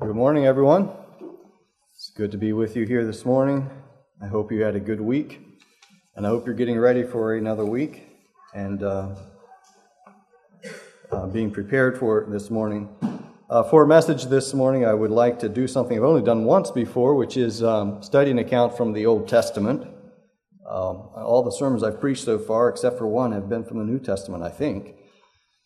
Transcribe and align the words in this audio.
Good 0.00 0.16
morning, 0.16 0.46
everyone. 0.46 0.88
It's 1.94 2.10
good 2.16 2.30
to 2.30 2.38
be 2.38 2.54
with 2.54 2.74
you 2.74 2.86
here 2.86 3.04
this 3.04 3.26
morning. 3.26 3.68
I 4.22 4.28
hope 4.28 4.50
you 4.50 4.62
had 4.62 4.74
a 4.74 4.80
good 4.80 5.00
week, 5.00 5.42
and 6.16 6.26
I 6.26 6.30
hope 6.30 6.46
you're 6.46 6.54
getting 6.54 6.78
ready 6.78 7.02
for 7.02 7.34
another 7.34 7.66
week 7.66 8.08
and 8.54 8.82
uh, 8.82 9.14
uh, 11.12 11.26
being 11.26 11.50
prepared 11.50 11.98
for 11.98 12.22
it 12.22 12.30
this 12.30 12.48
morning. 12.48 12.88
Uh, 13.50 13.62
for 13.62 13.82
a 13.82 13.86
message 13.86 14.24
this 14.24 14.54
morning, 14.54 14.86
I 14.86 14.94
would 14.94 15.10
like 15.10 15.38
to 15.40 15.50
do 15.50 15.66
something 15.68 15.98
I've 15.98 16.04
only 16.04 16.22
done 16.22 16.44
once 16.44 16.70
before, 16.70 17.14
which 17.14 17.36
is 17.36 17.62
um, 17.62 18.02
study 18.02 18.30
an 18.30 18.38
account 18.38 18.78
from 18.78 18.94
the 18.94 19.04
Old 19.04 19.28
Testament. 19.28 19.82
Um, 20.66 21.10
all 21.14 21.42
the 21.42 21.52
sermons 21.52 21.82
I've 21.82 22.00
preached 22.00 22.24
so 22.24 22.38
far, 22.38 22.70
except 22.70 22.96
for 22.96 23.06
one, 23.06 23.32
have 23.32 23.50
been 23.50 23.64
from 23.64 23.76
the 23.76 23.84
New 23.84 23.98
Testament, 23.98 24.42
I 24.42 24.48
think. 24.48 24.94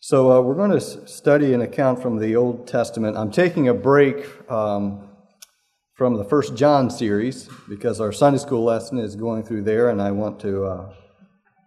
So 0.07 0.31
uh, 0.31 0.39
we're 0.39 0.53
going 0.53 0.69
to 0.69 0.79
study 0.79 1.55
an 1.55 1.61
account 1.61 1.99
from 1.99 2.19
the 2.19 2.35
Old 2.35 2.67
Testament. 2.67 3.17
I'm 3.17 3.31
taking 3.31 3.69
a 3.69 3.73
break 3.73 4.27
um, 4.51 5.09
from 5.95 6.13
the 6.13 6.23
First 6.23 6.55
John 6.55 6.91
series 6.91 7.49
because 7.67 7.99
our 7.99 8.11
Sunday 8.11 8.37
school 8.37 8.63
lesson 8.63 8.99
is 8.99 9.15
going 9.15 9.41
through 9.41 9.63
there, 9.63 9.89
and 9.89 9.99
I 9.99 10.11
want 10.11 10.39
to 10.41 10.63
uh, 10.63 10.93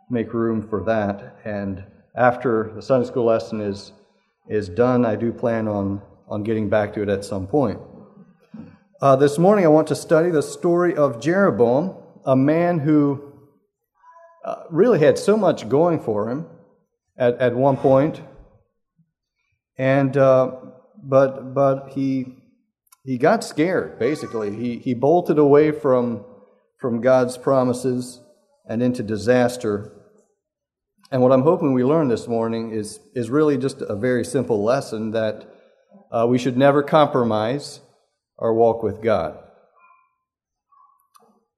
make 0.09 0.32
room 0.32 0.69
for 0.69 0.84
that. 0.84 1.41
And 1.45 1.84
after 2.15 2.70
the 2.77 2.80
Sunday 2.80 3.09
school 3.09 3.24
lesson 3.24 3.60
is 3.60 3.91
is 4.48 4.68
done, 4.68 5.05
I 5.05 5.16
do 5.16 5.32
plan 5.32 5.66
on 5.66 6.01
on 6.29 6.45
getting 6.45 6.68
back 6.68 6.95
to 6.95 7.02
it 7.02 7.09
at 7.09 7.24
some 7.24 7.45
point. 7.45 7.80
Uh, 9.02 9.16
this 9.16 9.37
morning, 9.37 9.65
I 9.65 9.68
want 9.68 9.88
to 9.88 9.96
study 9.96 10.30
the 10.30 10.45
story 10.45 10.95
of 10.95 11.20
Jeroboam, 11.20 11.96
a 12.24 12.37
man 12.37 12.79
who 12.79 13.32
uh, 14.45 14.62
really 14.70 15.01
had 15.01 15.18
so 15.18 15.37
much 15.37 15.68
going 15.68 15.98
for 15.98 16.30
him 16.30 16.46
at, 17.19 17.35
at 17.39 17.55
one 17.55 17.77
point. 17.77 18.23
And, 19.77 20.17
uh, 20.17 20.53
but, 21.03 21.55
but 21.55 21.91
he, 21.91 22.35
he 23.05 23.19
got 23.19 23.45
scared, 23.45 23.99
basically. 23.99 24.55
He, 24.55 24.79
he 24.79 24.95
bolted 24.95 25.39
away 25.39 25.71
from, 25.73 26.25
from 26.79 27.01
God's 27.01 27.37
promises 27.37 28.21
and 28.69 28.83
into 28.83 29.02
disaster. 29.02 29.93
And 31.10 31.23
what 31.23 31.33
I'm 31.33 31.43
hoping 31.43 31.73
we 31.73 31.85
learn 31.85 32.09
this 32.09 32.29
morning 32.29 32.71
is, 32.73 33.01
is 33.15 33.30
really 33.30 33.57
just 33.57 33.80
a 33.80 33.97
very 33.97 34.25
simple 34.25 34.63
lesson 34.63 35.13
that 35.13 35.49
uh, 36.10 36.27
we 36.29 36.38
should 36.38 36.57
never 36.57 36.82
compromise 36.82 37.80
our 38.38 38.53
walk 38.53 38.82
with 38.82 39.03
God. 39.03 39.38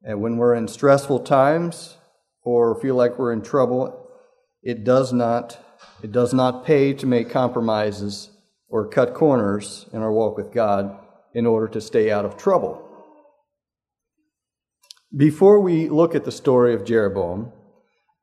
And 0.02 0.22
when 0.22 0.36
we're 0.36 0.55
in 0.55 0.69
stressful 0.69 1.20
times 1.20 1.97
or 2.42 2.80
feel 2.80 2.95
like 2.95 3.19
we're 3.19 3.33
in 3.33 3.42
trouble, 3.42 3.99
it 4.62 4.84
does 4.84 5.12
not 5.12 5.58
it 6.03 6.12
does 6.12 6.33
not 6.33 6.64
pay 6.64 6.92
to 6.94 7.06
make 7.06 7.30
compromises 7.30 8.30
or 8.69 8.89
cut 8.89 9.14
corners 9.14 9.86
in 9.92 10.00
our 10.00 10.12
walk 10.12 10.36
with 10.36 10.52
God 10.52 10.98
in 11.34 11.47
order 11.47 11.69
to 11.69 11.80
stay 11.80 12.11
out 12.11 12.25
of 12.25 12.36
trouble. 12.36 12.86
Before 15.14 15.61
we 15.61 15.89
look 15.89 16.14
at 16.14 16.25
the 16.25 16.33
story 16.33 16.75
of 16.75 16.84
Jeroboam, 16.84 17.52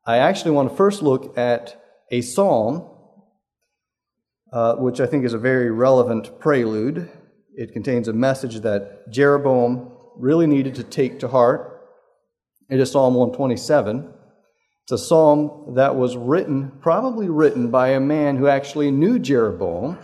I 0.06 0.18
actually 0.18 0.52
want 0.52 0.70
to 0.70 0.76
first 0.76 1.02
look 1.02 1.38
at 1.38 1.82
a 2.12 2.22
psalm, 2.22 2.90
uh, 4.54 4.76
which 4.76 5.00
I 5.02 5.06
think 5.06 5.26
is 5.26 5.34
a 5.34 5.40
very 5.40 5.70
relevant 5.70 6.40
prelude. 6.40 7.12
It 7.54 7.74
contains 7.74 8.08
a 8.08 8.14
message 8.14 8.62
that 8.62 9.12
Jeroboam 9.12 9.92
really 10.16 10.48
needed 10.48 10.76
to 10.76 10.84
take 10.84 11.20
to 11.20 11.28
heart. 11.28 11.82
It 12.70 12.80
is 12.80 12.92
Psalm 12.92 13.16
127. 13.16 14.14
It's 14.90 15.02
a 15.02 15.06
psalm 15.06 15.74
that 15.76 15.98
was 15.98 16.16
written, 16.16 16.72
probably 16.80 17.28
written 17.28 17.70
by 17.70 17.90
a 17.90 18.00
man 18.00 18.38
who 18.38 18.48
actually 18.48 18.90
knew 18.90 19.20
Jeroboam, 19.20 20.00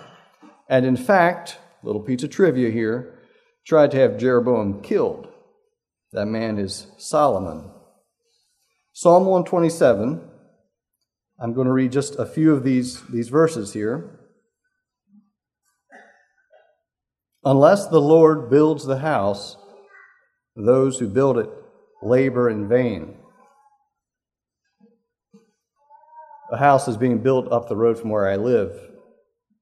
and 0.67 0.85
in 0.85 0.97
fact, 0.97 1.57
little 1.83 2.01
piece 2.01 2.21
of 2.23 2.31
trivia 2.31 2.69
here, 2.69 3.17
tried 3.65 3.91
to 3.91 3.97
have 3.99 4.17
Jeroboam 4.17 4.81
killed. 4.81 5.29
That 6.11 6.25
man 6.25 6.59
is 6.59 6.87
Solomon. 6.97 7.71
Psalm 8.91 9.23
127. 9.23 10.21
I'm 11.39 11.53
going 11.53 11.67
to 11.67 11.71
read 11.71 11.93
just 11.93 12.19
a 12.19 12.25
few 12.25 12.51
of 12.51 12.65
these, 12.65 13.03
these 13.03 13.29
verses 13.29 13.71
here. 13.71 14.19
Unless 17.45 17.87
the 17.87 18.01
Lord 18.01 18.49
builds 18.49 18.83
the 18.83 18.99
house, 18.99 19.55
those 20.57 20.99
who 20.99 21.07
build 21.07 21.37
it 21.37 21.49
labor 22.01 22.49
in 22.49 22.67
vain. 22.67 23.19
A 26.53 26.57
house 26.57 26.87
is 26.87 26.97
being 26.97 27.17
built 27.17 27.51
up 27.51 27.67
the 27.67 27.75
road 27.75 27.97
from 27.97 28.11
where 28.11 28.29
I 28.29 28.35
live. 28.35 28.79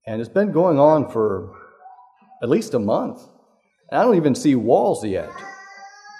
And 0.06 0.20
it's 0.20 0.30
been 0.30 0.52
going 0.52 0.78
on 0.78 1.10
for 1.10 1.56
at 2.44 2.50
least 2.50 2.74
a 2.74 2.80
month. 2.80 3.22
And 3.90 4.00
I 4.00 4.04
don't 4.04 4.18
even 4.18 4.36
see 4.36 4.56
walls 4.56 5.06
yet. 5.06 5.32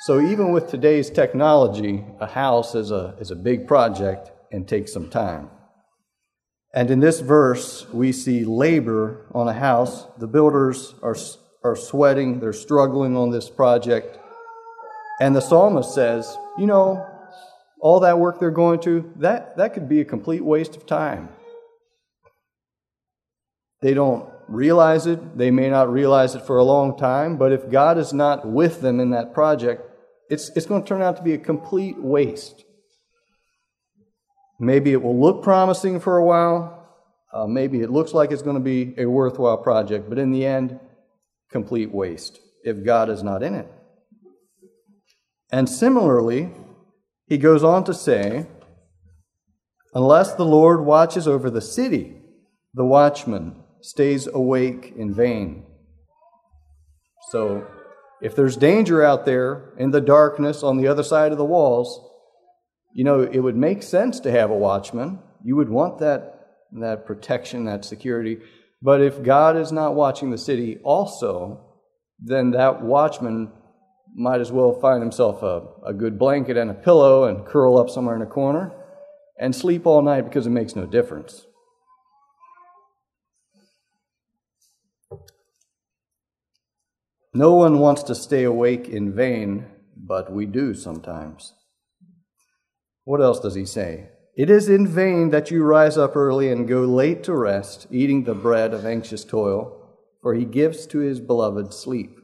So 0.06 0.22
even 0.22 0.54
with 0.54 0.70
today's 0.70 1.10
technology, 1.10 2.06
a 2.22 2.26
house 2.26 2.74
is 2.74 2.90
a, 2.90 3.16
is 3.20 3.32
a 3.32 3.36
big 3.36 3.68
project 3.68 4.32
and 4.50 4.66
takes 4.66 4.94
some 4.94 5.10
time. 5.10 5.50
And 6.74 6.90
in 6.90 7.02
this 7.02 7.20
verse, 7.20 7.86
we 7.92 8.14
see 8.14 8.46
labor 8.46 9.26
on 9.34 9.50
a 9.50 9.54
house. 9.54 10.08
The 10.20 10.28
builders 10.28 10.96
are, 11.04 11.18
are 11.66 11.76
sweating, 11.76 12.40
they're 12.40 12.54
struggling 12.54 13.18
on 13.18 13.30
this 13.30 13.50
project. 13.50 14.18
And 15.20 15.36
the 15.36 15.42
psalmist 15.42 15.94
says, 15.94 16.34
You 16.58 16.68
know, 16.68 17.06
all 17.82 18.00
that 18.02 18.20
work 18.20 18.40
they're 18.40 18.52
going 18.52 18.80
to, 18.80 19.12
that, 19.18 19.58
that 19.58 19.74
could 19.74 19.90
be 19.90 20.00
a 20.00 20.06
complete 20.06 20.46
waste 20.46 20.76
of 20.76 20.86
time. 20.86 21.30
They 23.82 23.96
don't 23.96 24.30
realize 24.48 25.08
it. 25.08 25.38
They 25.38 25.50
may 25.50 25.70
not 25.70 25.92
realize 25.92 26.36
it 26.36 26.46
for 26.46 26.58
a 26.58 26.64
long 26.64 26.96
time, 26.98 27.38
but 27.38 27.52
if 27.52 27.70
God 27.70 27.98
is 27.98 28.14
not 28.14 28.48
with 28.48 28.82
them 28.82 29.00
in 29.00 29.10
that 29.10 29.34
project, 29.34 29.82
it's, 30.30 30.50
it's 30.56 30.68
going 30.68 30.84
to 30.84 30.88
turn 30.88 31.02
out 31.02 31.18
to 31.18 31.24
be 31.24 31.34
a 31.34 31.40
complete 31.40 31.98
waste. 31.98 32.64
Maybe 34.60 34.92
it 34.92 35.02
will 35.02 35.20
look 35.20 35.42
promising 35.42 36.00
for 36.00 36.18
a 36.18 36.24
while. 36.24 36.78
Uh, 37.34 37.48
maybe 37.48 37.82
it 37.82 37.90
looks 37.90 38.14
like 38.14 38.32
it's 38.32 38.44
going 38.44 38.58
to 38.58 38.62
be 38.62 38.94
a 38.98 39.06
worthwhile 39.06 39.58
project, 39.58 40.08
but 40.08 40.20
in 40.20 40.32
the 40.32 40.46
end, 40.46 40.80
complete 41.50 41.92
waste 41.92 42.40
if 42.64 42.84
God 42.86 43.10
is 43.10 43.24
not 43.24 43.42
in 43.42 43.56
it. 43.56 43.68
And 45.52 45.68
similarly, 45.68 46.52
he 47.32 47.38
goes 47.38 47.64
on 47.64 47.86
to 47.86 47.94
say, 47.94 48.46
Unless 49.94 50.34
the 50.34 50.44
Lord 50.44 50.84
watches 50.84 51.30
over 51.30 51.50
the 51.50 51.62
city, 51.62 52.18
the 52.74 52.84
watchman 52.84 53.56
stays 53.80 54.28
awake 54.28 54.92
in 54.98 55.14
vain. 55.14 55.64
So, 57.30 57.66
if 58.22 58.36
there's 58.36 58.58
danger 58.58 59.02
out 59.02 59.26
there 59.26 59.74
in 59.78 59.92
the 59.92 60.02
darkness 60.02 60.62
on 60.62 60.76
the 60.76 60.88
other 60.90 61.04
side 61.04 61.32
of 61.32 61.38
the 61.38 61.46
walls, 61.46 62.06
you 62.94 63.06
know, 63.06 63.22
it 63.22 63.40
would 63.40 63.56
make 63.56 63.82
sense 63.82 64.20
to 64.20 64.32
have 64.32 64.52
a 64.52 64.58
watchman. 64.58 65.20
You 65.42 65.56
would 65.56 65.70
want 65.70 66.00
that, 66.00 66.48
that 66.82 67.06
protection, 67.06 67.64
that 67.64 67.86
security. 67.86 68.40
But 68.82 69.00
if 69.00 69.24
God 69.24 69.56
is 69.56 69.72
not 69.72 69.96
watching 69.96 70.32
the 70.32 70.38
city 70.38 70.80
also, 70.84 71.80
then 72.20 72.52
that 72.52 72.82
watchman 72.82 73.54
might 74.16 74.42
as 74.42 74.52
well 74.52 74.74
find 74.74 75.02
himself 75.02 75.42
a, 75.44 75.64
a 75.86 75.94
good 75.94 76.20
blanket 76.20 76.58
and 76.58 76.70
a 76.70 76.74
pillow 76.74 77.26
and 77.26 77.46
curl 77.46 77.78
up 77.78 77.90
somewhere 77.90 78.16
in 78.16 78.22
a 78.22 78.26
corner 78.26 78.72
and 79.40 79.56
sleep 79.56 79.86
all 79.86 80.02
night 80.02 80.22
because 80.22 80.46
it 80.46 80.52
makes 80.52 80.76
no 80.76 80.86
difference. 80.86 81.46
No 87.34 87.54
one 87.54 87.80
wants 87.80 88.04
to 88.04 88.16
stay 88.16 88.44
awake 88.44 88.90
in 88.90 89.16
vain, 89.16 89.66
but 89.96 90.32
we 90.32 90.46
do 90.46 90.74
sometimes. 90.74 91.54
What 93.06 93.22
else 93.22 93.40
does 93.40 93.56
he 93.56 93.66
say? 93.66 94.10
It 94.36 94.50
is 94.50 94.70
in 94.70 94.86
vain 94.86 95.30
that 95.30 95.50
you 95.50 95.64
rise 95.64 95.98
up 95.98 96.16
early 96.16 96.52
and 96.52 96.68
go 96.68 96.82
late 96.82 97.24
to 97.24 97.34
rest, 97.34 97.88
eating 97.90 98.24
the 98.26 98.34
bread 98.34 98.74
of 98.74 98.86
anxious 98.86 99.24
toil, 99.24 99.78
for 100.22 100.34
he 100.34 100.46
gives 100.46 100.86
to 100.88 101.00
his 101.00 101.20
beloved 101.20 101.74
sleep. 101.74 102.21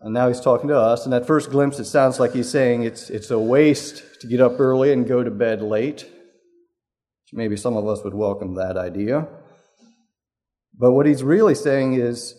And 0.00 0.14
now 0.14 0.28
he's 0.28 0.40
talking 0.40 0.68
to 0.68 0.78
us. 0.78 1.04
And 1.04 1.12
at 1.12 1.26
first 1.26 1.50
glimpse, 1.50 1.78
it 1.78 1.84
sounds 1.84 2.18
like 2.18 2.32
he's 2.32 2.50
saying 2.50 2.84
it's, 2.84 3.10
it's 3.10 3.30
a 3.30 3.38
waste 3.38 4.20
to 4.20 4.26
get 4.26 4.40
up 4.40 4.58
early 4.58 4.92
and 4.92 5.06
go 5.06 5.22
to 5.22 5.30
bed 5.30 5.60
late. 5.60 6.06
Maybe 7.32 7.56
some 7.56 7.76
of 7.76 7.86
us 7.86 8.02
would 8.02 8.14
welcome 8.14 8.54
that 8.54 8.76
idea. 8.76 9.28
But 10.76 10.92
what 10.92 11.06
he's 11.06 11.22
really 11.22 11.54
saying 11.54 11.94
is 11.94 12.34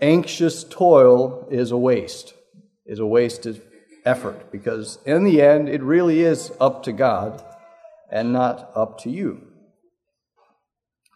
anxious 0.00 0.64
toil 0.64 1.46
is 1.50 1.72
a 1.72 1.76
waste, 1.76 2.32
is 2.86 3.00
a 3.00 3.06
wasted 3.06 3.60
effort, 4.04 4.50
because 4.50 4.98
in 5.04 5.24
the 5.24 5.42
end, 5.42 5.68
it 5.68 5.82
really 5.82 6.20
is 6.20 6.52
up 6.60 6.84
to 6.84 6.92
God 6.92 7.44
and 8.10 8.32
not 8.32 8.70
up 8.74 9.00
to 9.00 9.10
you. 9.10 9.42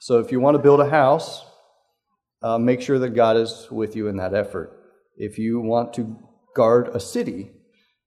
So 0.00 0.18
if 0.18 0.30
you 0.30 0.40
want 0.40 0.56
to 0.56 0.62
build 0.62 0.80
a 0.80 0.90
house, 0.90 1.44
uh, 2.42 2.58
make 2.58 2.80
sure 2.80 2.98
that 2.98 3.10
God 3.10 3.36
is 3.36 3.68
with 3.70 3.96
you 3.96 4.08
in 4.08 4.16
that 4.16 4.34
effort. 4.34 4.75
If 5.16 5.38
you 5.38 5.60
want 5.60 5.94
to 5.94 6.16
guard 6.54 6.88
a 6.88 7.00
city, 7.00 7.50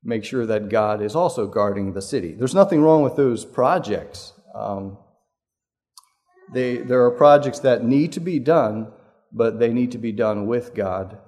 make 0.03 0.23
sure 0.23 0.45
that 0.45 0.69
God 0.69 1.01
is 1.01 1.15
also 1.15 1.47
guarding 1.47 1.94
the 1.94 2.01
city. 2.01 2.33
There's 2.33 2.56
nothing 2.56 2.81
wrong 2.81 3.03
with 3.03 3.15
those 3.15 3.45
projects. 3.45 4.33
Um, 4.56 4.97
they, 6.53 6.77
there 6.77 7.03
are 7.06 7.11
projects 7.11 7.59
that 7.59 7.83
need 7.83 8.11
to 8.13 8.19
be 8.19 8.39
done, 8.39 8.91
but 9.31 9.59
they 9.59 9.71
need 9.71 9.91
to 9.91 9.97
be 9.97 10.11
done 10.11 10.47
with 10.47 10.73
God 10.73 11.19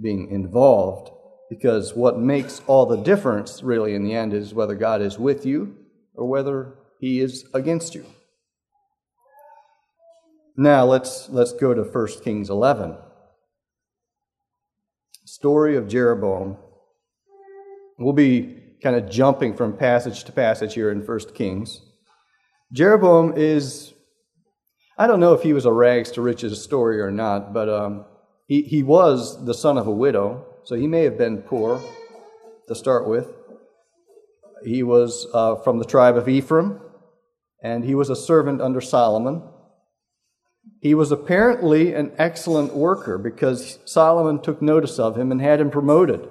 being 0.00 0.30
involved 0.30 1.10
because 1.48 1.94
what 1.94 2.18
makes 2.18 2.60
all 2.66 2.86
the 2.86 2.96
difference 2.96 3.62
really 3.62 3.94
in 3.94 4.04
the 4.04 4.14
end 4.14 4.34
is 4.34 4.52
whether 4.52 4.74
God 4.74 5.00
is 5.00 5.18
with 5.18 5.46
you 5.46 5.76
or 6.14 6.26
whether 6.26 6.74
he 7.00 7.20
is 7.20 7.46
against 7.54 7.94
you. 7.94 8.04
Now 10.56 10.84
let's 10.84 11.28
let's 11.28 11.52
go 11.52 11.72
to 11.72 11.82
1 11.82 12.06
Kings 12.24 12.50
11. 12.50 12.96
Story 15.38 15.76
of 15.76 15.86
Jeroboam. 15.86 16.56
We'll 17.96 18.12
be 18.12 18.56
kind 18.82 18.96
of 18.96 19.08
jumping 19.08 19.54
from 19.54 19.76
passage 19.76 20.24
to 20.24 20.32
passage 20.32 20.74
here 20.74 20.90
in 20.90 21.06
1 21.06 21.18
Kings. 21.32 21.80
Jeroboam 22.72 23.34
is 23.36 23.94
I 24.98 25.06
don't 25.06 25.20
know 25.20 25.34
if 25.34 25.42
he 25.42 25.52
was 25.52 25.64
a 25.64 25.72
rags 25.72 26.10
to 26.12 26.22
riches 26.22 26.60
story 26.60 27.00
or 27.00 27.12
not, 27.12 27.52
but 27.52 27.68
um, 27.68 28.04
he, 28.48 28.62
he 28.62 28.82
was 28.82 29.44
the 29.44 29.54
son 29.54 29.78
of 29.78 29.86
a 29.86 29.92
widow, 29.92 30.44
so 30.64 30.74
he 30.74 30.88
may 30.88 31.04
have 31.04 31.16
been 31.16 31.42
poor 31.42 31.80
to 32.66 32.74
start 32.74 33.06
with. 33.06 33.32
He 34.64 34.82
was 34.82 35.28
uh, 35.32 35.54
from 35.62 35.78
the 35.78 35.84
tribe 35.84 36.16
of 36.16 36.28
Ephraim, 36.28 36.80
and 37.62 37.84
he 37.84 37.94
was 37.94 38.10
a 38.10 38.16
servant 38.16 38.60
under 38.60 38.80
Solomon. 38.80 39.44
He 40.80 40.94
was 40.94 41.10
apparently 41.10 41.94
an 41.94 42.12
excellent 42.18 42.74
worker 42.74 43.18
because 43.18 43.78
Solomon 43.84 44.40
took 44.40 44.62
notice 44.62 44.98
of 44.98 45.16
him 45.16 45.32
and 45.32 45.40
had 45.40 45.60
him 45.60 45.70
promoted 45.70 46.28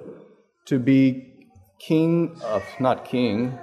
to 0.66 0.78
be 0.78 1.46
king, 1.78 2.38
of, 2.42 2.64
not 2.80 3.04
king, 3.04 3.58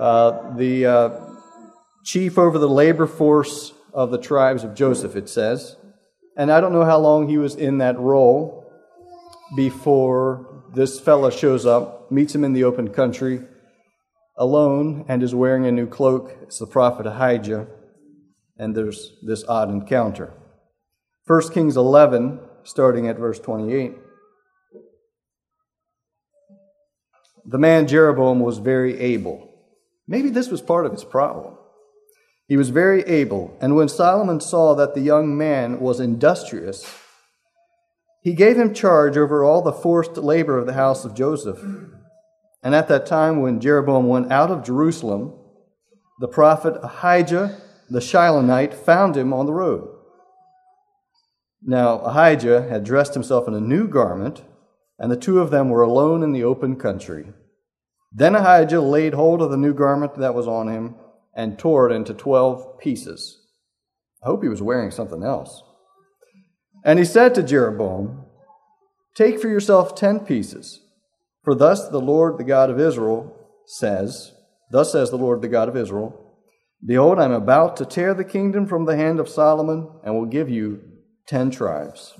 uh, 0.00 0.54
the 0.56 0.86
uh, 0.86 1.20
chief 2.04 2.38
over 2.38 2.58
the 2.58 2.68
labor 2.68 3.06
force 3.06 3.72
of 3.92 4.10
the 4.10 4.18
tribes 4.18 4.64
of 4.64 4.74
Joseph, 4.74 5.16
it 5.16 5.28
says. 5.28 5.76
And 6.36 6.50
I 6.50 6.60
don't 6.60 6.72
know 6.72 6.84
how 6.84 6.98
long 6.98 7.28
he 7.28 7.38
was 7.38 7.54
in 7.54 7.78
that 7.78 7.98
role 7.98 8.64
before 9.56 10.64
this 10.74 10.98
fella 10.98 11.30
shows 11.30 11.64
up, 11.64 12.10
meets 12.10 12.34
him 12.34 12.42
in 12.42 12.52
the 12.52 12.64
open 12.64 12.88
country 12.88 13.40
alone, 14.36 15.04
and 15.08 15.22
is 15.22 15.34
wearing 15.34 15.64
a 15.66 15.72
new 15.72 15.86
cloak. 15.86 16.36
It's 16.42 16.58
the 16.58 16.66
prophet 16.66 17.06
Ahijah. 17.06 17.68
And 18.58 18.76
there's 18.76 19.12
this 19.22 19.44
odd 19.48 19.70
encounter. 19.70 20.32
1 21.26 21.52
Kings 21.52 21.76
11, 21.76 22.40
starting 22.64 23.08
at 23.08 23.18
verse 23.18 23.40
28. 23.40 23.94
The 27.46 27.58
man 27.58 27.86
Jeroboam 27.86 28.40
was 28.40 28.58
very 28.58 28.98
able. 28.98 29.50
Maybe 30.06 30.30
this 30.30 30.50
was 30.50 30.62
part 30.62 30.86
of 30.86 30.92
his 30.92 31.04
problem. 31.04 31.56
He 32.46 32.56
was 32.56 32.68
very 32.68 33.02
able, 33.04 33.56
and 33.60 33.74
when 33.74 33.88
Solomon 33.88 34.38
saw 34.38 34.74
that 34.74 34.94
the 34.94 35.00
young 35.00 35.36
man 35.36 35.80
was 35.80 35.98
industrious, 35.98 36.84
he 38.22 38.34
gave 38.34 38.58
him 38.58 38.74
charge 38.74 39.16
over 39.16 39.42
all 39.42 39.62
the 39.62 39.72
forced 39.72 40.16
labor 40.18 40.58
of 40.58 40.66
the 40.66 40.74
house 40.74 41.04
of 41.04 41.14
Joseph. 41.14 41.58
And 42.62 42.74
at 42.74 42.88
that 42.88 43.06
time, 43.06 43.40
when 43.40 43.60
Jeroboam 43.60 44.08
went 44.08 44.30
out 44.30 44.50
of 44.50 44.64
Jerusalem, 44.64 45.34
the 46.20 46.28
prophet 46.28 46.76
Ahijah 46.82 47.60
the 47.88 48.00
Shilonite 48.00 48.74
found 48.74 49.16
him 49.16 49.32
on 49.32 49.46
the 49.46 49.52
road. 49.52 49.88
Now 51.62 52.00
Ahijah 52.00 52.68
had 52.68 52.84
dressed 52.84 53.14
himself 53.14 53.48
in 53.48 53.54
a 53.54 53.60
new 53.60 53.88
garment, 53.88 54.42
and 54.98 55.10
the 55.10 55.16
two 55.16 55.40
of 55.40 55.50
them 55.50 55.70
were 55.70 55.82
alone 55.82 56.22
in 56.22 56.32
the 56.32 56.44
open 56.44 56.76
country. 56.76 57.32
Then 58.12 58.34
Ahijah 58.34 58.80
laid 58.80 59.14
hold 59.14 59.42
of 59.42 59.50
the 59.50 59.56
new 59.56 59.74
garment 59.74 60.14
that 60.16 60.34
was 60.34 60.46
on 60.46 60.68
him 60.68 60.94
and 61.34 61.58
tore 61.58 61.90
it 61.90 61.94
into 61.94 62.14
twelve 62.14 62.78
pieces. 62.78 63.40
I 64.22 64.26
hope 64.26 64.42
he 64.42 64.48
was 64.48 64.62
wearing 64.62 64.90
something 64.90 65.22
else. 65.22 65.62
And 66.84 66.98
he 66.98 67.04
said 67.04 67.34
to 67.34 67.42
Jeroboam, 67.42 68.26
Take 69.14 69.40
for 69.40 69.48
yourself 69.48 69.94
ten 69.94 70.20
pieces, 70.20 70.80
for 71.42 71.54
thus 71.54 71.88
the 71.88 72.00
Lord, 72.00 72.38
the 72.38 72.44
God 72.44 72.70
of 72.70 72.78
Israel, 72.78 73.34
says, 73.66 74.32
Thus 74.70 74.92
says 74.92 75.10
the 75.10 75.18
Lord, 75.18 75.42
the 75.42 75.48
God 75.48 75.68
of 75.68 75.76
Israel, 75.76 76.23
Behold, 76.86 77.18
I 77.18 77.24
am 77.24 77.32
about 77.32 77.76
to 77.78 77.86
tear 77.86 78.12
the 78.12 78.24
kingdom 78.24 78.66
from 78.66 78.84
the 78.84 78.96
hand 78.96 79.18
of 79.18 79.28
Solomon 79.28 79.88
and 80.04 80.14
will 80.14 80.26
give 80.26 80.50
you 80.50 80.82
ten 81.26 81.50
tribes. 81.50 82.14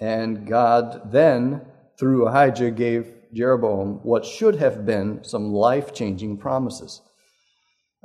And 0.00 0.46
God 0.46 1.12
then, 1.12 1.62
through 1.98 2.26
Ahijah, 2.26 2.72
gave 2.72 3.12
Jeroboam 3.32 4.00
what 4.02 4.24
should 4.24 4.56
have 4.56 4.84
been 4.86 5.22
some 5.22 5.52
life 5.52 5.92
changing 5.92 6.38
promises. 6.38 7.02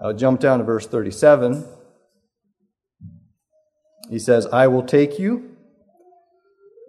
I'll 0.01 0.13
jump 0.13 0.39
down 0.39 0.59
to 0.59 0.65
verse 0.65 0.87
37. 0.87 1.65
He 4.09 4.19
says, 4.19 4.47
I 4.47 4.67
will 4.67 4.83
take 4.83 5.17
you, 5.17 5.55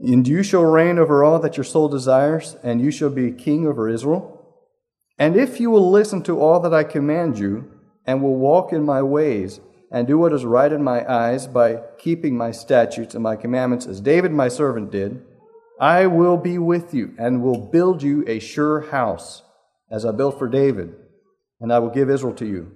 and 0.00 0.26
you 0.26 0.42
shall 0.42 0.64
reign 0.64 0.98
over 0.98 1.22
all 1.22 1.38
that 1.38 1.56
your 1.56 1.64
soul 1.64 1.88
desires, 1.88 2.56
and 2.62 2.80
you 2.80 2.90
shall 2.90 3.10
be 3.10 3.30
king 3.30 3.66
over 3.66 3.88
Israel. 3.88 4.33
And 5.18 5.36
if 5.36 5.60
you 5.60 5.70
will 5.70 5.90
listen 5.90 6.22
to 6.24 6.40
all 6.40 6.60
that 6.60 6.74
I 6.74 6.84
command 6.84 7.38
you, 7.38 7.70
and 8.06 8.22
will 8.22 8.36
walk 8.36 8.72
in 8.72 8.84
my 8.84 9.02
ways, 9.02 9.60
and 9.90 10.06
do 10.06 10.18
what 10.18 10.32
is 10.32 10.44
right 10.44 10.72
in 10.72 10.82
my 10.82 11.08
eyes 11.10 11.46
by 11.46 11.80
keeping 11.98 12.36
my 12.36 12.50
statutes 12.50 13.14
and 13.14 13.22
my 13.22 13.36
commandments, 13.36 13.86
as 13.86 14.00
David 14.00 14.32
my 14.32 14.48
servant 14.48 14.90
did, 14.90 15.22
I 15.80 16.06
will 16.06 16.36
be 16.36 16.58
with 16.58 16.94
you 16.94 17.14
and 17.18 17.42
will 17.42 17.58
build 17.58 18.02
you 18.02 18.24
a 18.26 18.38
sure 18.38 18.90
house, 18.90 19.42
as 19.90 20.04
I 20.04 20.12
built 20.12 20.38
for 20.38 20.48
David, 20.48 20.94
and 21.60 21.72
I 21.72 21.78
will 21.78 21.90
give 21.90 22.10
Israel 22.10 22.34
to 22.34 22.46
you. 22.46 22.72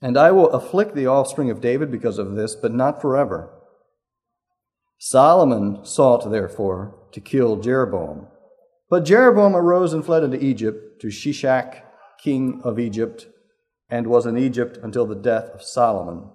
And 0.00 0.16
I 0.16 0.30
will 0.30 0.50
afflict 0.50 0.94
the 0.94 1.06
offspring 1.06 1.50
of 1.50 1.60
David 1.60 1.90
because 1.90 2.18
of 2.18 2.34
this, 2.34 2.54
but 2.54 2.72
not 2.72 3.00
forever. 3.00 3.50
Solomon 4.98 5.84
sought, 5.84 6.28
therefore, 6.30 6.94
to 7.12 7.20
kill 7.20 7.56
Jeroboam. 7.56 8.26
But 8.90 9.04
Jeroboam 9.04 9.54
arose 9.54 9.92
and 9.92 10.04
fled 10.04 10.24
into 10.24 10.42
Egypt 10.42 11.00
to 11.02 11.08
Shishak, 11.08 11.82
king 12.22 12.60
of 12.64 12.78
Egypt, 12.78 13.26
and 13.90 14.06
was 14.06 14.24
in 14.24 14.38
Egypt 14.38 14.78
until 14.82 15.06
the 15.06 15.14
death 15.14 15.50
of 15.54 15.62
Solomon. 15.62 16.30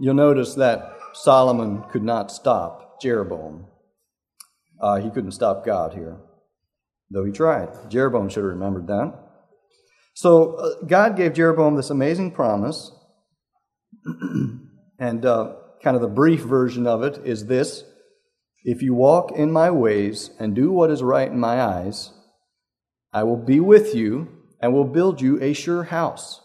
You'll 0.00 0.14
notice 0.14 0.54
that 0.54 0.96
Solomon 1.12 1.84
could 1.90 2.02
not 2.02 2.32
stop 2.32 3.00
Jeroboam. 3.00 3.66
Uh, 4.80 4.96
he 4.96 5.10
couldn't 5.10 5.30
stop 5.30 5.64
God 5.64 5.94
here, 5.94 6.18
though 7.08 7.24
he 7.24 7.30
tried. 7.30 7.68
Jeroboam 7.88 8.28
should 8.28 8.42
have 8.42 8.52
remembered 8.52 8.88
that. 8.88 9.14
So 10.14 10.54
uh, 10.54 10.84
God 10.84 11.16
gave 11.16 11.34
Jeroboam 11.34 11.76
this 11.76 11.90
amazing 11.90 12.32
promise. 12.32 12.90
and 14.98 15.24
uh, 15.24 15.54
kind 15.82 15.96
of 15.96 16.02
the 16.02 16.08
brief 16.08 16.40
version 16.40 16.86
of 16.86 17.02
it 17.02 17.20
is 17.24 17.46
this 17.46 17.84
If 18.64 18.82
you 18.82 18.94
walk 18.94 19.32
in 19.32 19.50
my 19.52 19.70
ways 19.70 20.30
and 20.38 20.54
do 20.54 20.70
what 20.70 20.90
is 20.90 21.02
right 21.02 21.28
in 21.30 21.38
my 21.38 21.60
eyes, 21.60 22.10
I 23.12 23.24
will 23.24 23.36
be 23.36 23.60
with 23.60 23.94
you 23.94 24.28
and 24.60 24.72
will 24.72 24.84
build 24.84 25.20
you 25.20 25.42
a 25.42 25.52
sure 25.52 25.84
house. 25.84 26.40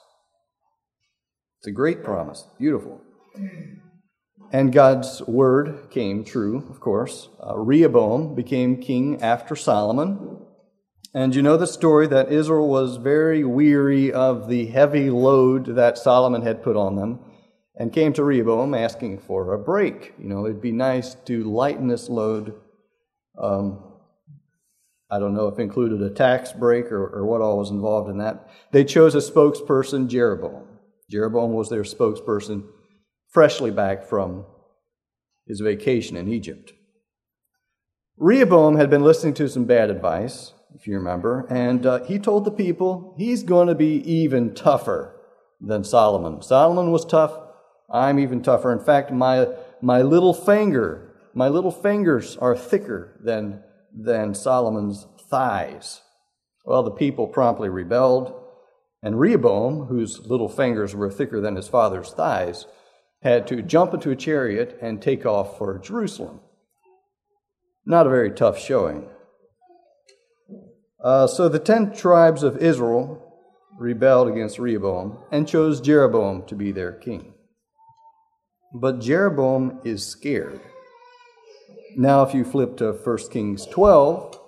It's 1.60 1.68
a 1.68 1.72
great 1.72 2.04
promise. 2.04 2.46
Beautiful. 2.58 3.02
And 4.52 4.72
God's 4.72 5.22
word 5.24 5.90
came 5.92 6.24
true, 6.24 6.66
of 6.70 6.80
course. 6.80 7.30
Uh, 7.46 7.58
Rehoboam 7.58 8.36
became 8.36 8.82
king 8.82 9.22
after 9.22 9.56
Solomon. 9.56 10.46
And 11.14 11.36
you 11.36 11.42
know 11.42 11.58
the 11.58 11.68
story 11.68 12.08
that 12.08 12.32
Israel 12.32 12.68
was 12.68 12.98
very 12.98 13.44
weary 13.44 14.12
of 14.12 14.48
the 14.48 14.68
heavy 14.68 15.10
load 15.10 15.76
that 15.76 15.98
Solomon 15.98 16.44
had 16.44 16.64
put 16.64 16.76
on 16.76 16.96
them 16.96 17.20
and 17.80 17.94
came 17.94 18.12
to 18.14 18.24
Rehoboam 18.24 18.74
asking 18.74 19.20
for 19.20 19.54
a 19.54 19.60
break. 19.60 20.14
You 20.20 20.28
know, 20.28 20.46
it'd 20.46 20.62
be 20.62 20.72
nice 20.72 21.14
to 21.26 21.44
lighten 21.44 21.88
this 21.88 22.10
load. 22.10 22.56
Um, 23.38 23.84
I 25.10 25.20
don't 25.20 25.36
know 25.36 25.48
if 25.48 25.60
included 25.60 26.02
a 26.02 26.10
tax 26.10 26.52
break 26.52 26.92
or, 26.92 27.06
or 27.08 27.26
what 27.26 27.42
all 27.42 27.60
was 27.60 27.70
involved 27.70 28.10
in 28.10 28.18
that. 28.18 28.50
They 28.72 28.84
chose 28.84 29.16
a 29.16 29.20
spokesperson, 29.20 30.08
Jeroboam. 30.08 30.68
Jeroboam 31.10 31.54
was 31.54 31.70
their 31.70 31.84
spokesperson 31.84 32.64
freshly 33.30 33.72
back 33.72 34.04
from 34.04 34.46
his 35.46 35.62
vacation 35.62 36.18
in 36.18 36.28
Egypt. 36.28 36.74
Rehoboam 38.18 38.76
had 38.76 38.90
been 38.90 39.04
listening 39.04 39.36
to 39.36 39.48
some 39.48 39.66
bad 39.66 39.90
advice, 39.90 40.54
if 40.76 40.88
you 40.88 40.96
remember, 40.96 41.46
and 41.50 41.86
uh, 41.86 42.04
he 42.04 42.18
told 42.18 42.44
the 42.44 42.52
people 42.52 43.14
he's 43.18 43.44
going 43.44 43.68
to 43.68 43.76
be 43.76 44.02
even 44.12 44.56
tougher 44.56 45.16
than 45.62 45.84
Solomon. 45.84 46.42
Solomon 46.42 46.92
was 46.92 47.06
tough. 47.06 47.38
I'm 47.90 48.20
even 48.20 48.42
tougher. 48.42 48.72
In 48.72 48.80
fact, 48.80 49.12
my, 49.12 49.48
my 49.82 50.02
little 50.02 50.34
finger, 50.34 51.14
my 51.34 51.48
little 51.48 51.72
fingers 51.72 52.38
are 52.38 52.56
thicker 52.56 53.18
than, 53.24 53.64
than 53.96 54.34
Solomon's 54.34 55.08
thighs. 55.30 56.02
Well, 56.66 56.84
the 56.84 56.92
people 56.92 57.28
promptly 57.28 57.70
rebelled, 57.70 58.34
and 59.02 59.20
Rehoboam, 59.20 59.86
whose 59.86 60.20
little 60.20 60.50
fingers 60.50 60.94
were 60.94 61.10
thicker 61.10 61.40
than 61.40 61.56
his 61.56 61.70
father's 61.70 62.12
thighs, 62.12 62.66
had 63.22 63.48
to 63.48 63.62
jump 63.62 63.94
into 63.94 64.12
a 64.12 64.16
chariot 64.16 64.78
and 64.82 65.02
take 65.02 65.26
off 65.26 65.58
for 65.58 65.80
Jerusalem. 65.80 66.42
Not 67.86 68.06
a 68.06 68.10
very 68.10 68.32
tough 68.32 68.60
showing. 68.60 69.08
Uh, 71.02 71.28
so 71.28 71.48
the 71.48 71.60
ten 71.60 71.94
tribes 71.94 72.44
of 72.44 72.58
Israel 72.58 73.24
rebelled 73.80 74.28
against 74.28 74.60
Rehoboam 74.60 75.20
and 75.32 75.48
chose 75.48 75.80
Jeroboam 75.80 76.46
to 76.48 76.56
be 76.56 76.72
their 76.72 76.92
king. 76.92 77.34
But 78.80 79.00
Jeroboam 79.00 79.82
is 79.84 80.06
scared. 80.06 80.62
Now, 81.96 82.22
if 82.22 82.36
you 82.36 82.46
flip 82.46 82.78
to 82.78 82.92
1 82.92 83.18
Kings 83.32 83.66
12, 83.66 84.40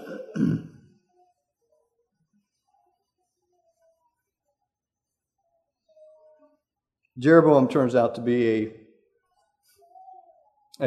Jeroboam 7.19 7.67
turns 7.67 7.93
out 7.93 8.15
to 8.15 8.21
be 8.21 8.49
a, 8.49 8.71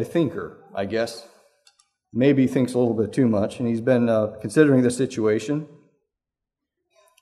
a 0.00 0.04
thinker, 0.04 0.64
I 0.74 0.86
guess. 0.86 1.28
Maybe 2.12 2.48
thinks 2.48 2.74
a 2.74 2.78
little 2.78 2.94
bit 2.94 3.12
too 3.12 3.28
much, 3.28 3.60
and 3.60 3.68
he's 3.68 3.80
been 3.80 4.08
uh, 4.08 4.32
considering 4.40 4.82
the 4.82 4.90
situation. 4.90 5.68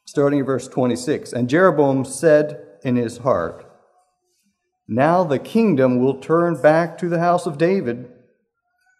Starting 0.06 0.40
at 0.40 0.46
verse 0.46 0.68
26 0.68 1.34
And 1.34 1.50
Jeroboam 1.50 2.06
said 2.06 2.64
in 2.82 2.96
his 2.96 3.18
heart, 3.18 3.71
Now 4.88 5.24
the 5.24 5.38
kingdom 5.38 6.00
will 6.00 6.20
turn 6.20 6.60
back 6.60 6.98
to 6.98 7.08
the 7.08 7.20
house 7.20 7.46
of 7.46 7.58
David. 7.58 8.10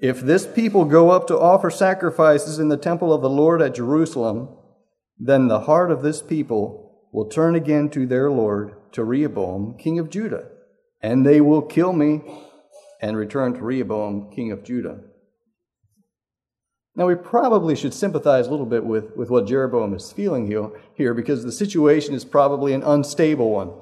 If 0.01 0.21
this 0.21 0.47
people 0.47 0.85
go 0.85 1.11
up 1.11 1.27
to 1.29 1.39
offer 1.39 1.71
sacrifices 1.71 2.59
in 2.59 2.69
the 2.69 2.77
temple 2.77 3.13
of 3.13 3.23
the 3.23 3.31
Lord 3.31 3.63
at 3.63 3.75
Jerusalem, 3.75 4.49
then 5.19 5.49
the 5.49 5.61
heart 5.61 5.91
of 5.91 6.03
this 6.03 6.23
people 6.23 7.01
will 7.13 7.29
turn 7.29 7.55
again 7.55 7.89
to 7.91 8.07
their 8.07 8.31
Lord 8.31 8.75
to 8.93 9.05
Rehoboam, 9.05 9.77
king 9.79 9.99
of 9.99 10.11
Judah, 10.11 10.49
and 11.01 11.25
they 11.25 11.41
will 11.41 11.63
kill 11.63 11.93
me 11.93 12.23
and 13.01 13.17
return 13.17 13.55
to 13.55 13.61
Rehoboam, 13.61 14.31
king 14.31 14.51
of 14.51 14.65
Judah. 14.65 15.01
Now, 16.95 17.07
we 17.07 17.15
probably 17.15 17.75
should 17.75 17.95
sympathize 17.95 18.47
a 18.47 18.51
little 18.51 18.67
bit 18.67 18.85
with, 18.85 19.17
with 19.17 19.31
what 19.31 19.47
Jeroboam 19.47 19.95
is 19.95 20.13
feeling 20.13 20.47
here, 20.47 20.71
here 20.95 21.15
because 21.15 21.43
the 21.43 21.53
situation 21.53 22.15
is 22.15 22.25
probably 22.25 22.75
an 22.75 22.83
unstable 22.83 23.51
one. 23.51 23.73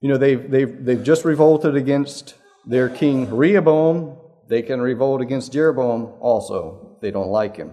You 0.00 0.10
know, 0.10 0.18
they've, 0.18 0.50
they've, 0.50 0.84
they've 0.84 1.02
just 1.02 1.24
revolted 1.24 1.74
against 1.74 2.34
their 2.66 2.88
king 2.88 3.30
Rehoboam. 3.34 4.18
They 4.48 4.62
can 4.62 4.80
revolt 4.80 5.20
against 5.20 5.52
Jeroboam 5.52 6.14
also. 6.20 6.98
They 7.00 7.10
don't 7.10 7.28
like 7.28 7.56
him. 7.56 7.72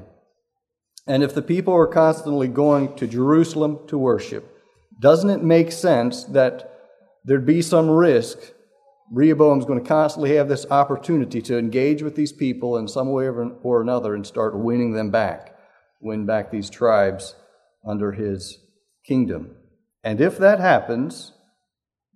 And 1.06 1.22
if 1.22 1.34
the 1.34 1.42
people 1.42 1.74
are 1.74 1.88
constantly 1.88 2.48
going 2.48 2.96
to 2.96 3.08
Jerusalem 3.08 3.80
to 3.88 3.98
worship, 3.98 4.50
doesn't 5.00 5.30
it 5.30 5.44
make 5.44 5.72
sense 5.72 6.24
that 6.26 6.72
there'd 7.26 7.46
be 7.46 7.62
some 7.62 7.90
risk? 7.90 8.38
Rehoboam's 9.12 9.66
going 9.66 9.82
to 9.82 9.88
constantly 9.88 10.36
have 10.38 10.48
this 10.48 10.66
opportunity 10.72 11.42
to 11.44 11.58
engage 11.58 12.02
with 12.02 12.16
these 12.16 12.32
people 12.32 12.78
in 12.78 12.88
some 12.88 13.12
way 13.12 13.26
or 13.26 13.82
another 13.82 14.16
and 14.16 14.26
start 14.26 14.58
winning 14.58 14.94
them 14.94 15.12
back, 15.12 15.56
win 16.02 16.26
back 16.26 16.52
these 16.52 16.70
tribes 16.70 17.36
under 17.86 18.14
his 18.14 18.60
kingdom. 19.06 19.56
And 20.04 20.22
if 20.22 20.38
that 20.38 20.60
happens, 20.60 21.34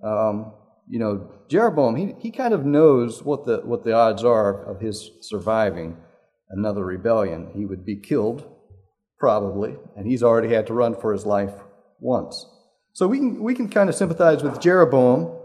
um, 0.03 0.53
you 0.89 0.99
know, 0.99 1.29
Jeroboam, 1.49 1.95
he, 1.95 2.13
he 2.19 2.31
kind 2.31 2.53
of 2.53 2.65
knows 2.65 3.23
what 3.23 3.45
the, 3.45 3.61
what 3.63 3.83
the 3.83 3.93
odds 3.93 4.23
are 4.23 4.63
of 4.63 4.79
his 4.79 5.11
surviving 5.21 5.97
another 6.49 6.85
rebellion. 6.85 7.51
He 7.55 7.65
would 7.65 7.85
be 7.85 7.97
killed, 7.97 8.47
probably, 9.19 9.75
and 9.95 10.07
he's 10.07 10.23
already 10.23 10.53
had 10.53 10.67
to 10.67 10.73
run 10.73 10.95
for 10.95 11.11
his 11.11 11.25
life 11.25 11.53
once. 11.99 12.45
So 12.93 13.07
we 13.07 13.17
can, 13.17 13.43
we 13.43 13.53
can 13.53 13.69
kind 13.69 13.89
of 13.89 13.95
sympathize 13.95 14.43
with 14.43 14.59
Jeroboam, 14.59 15.37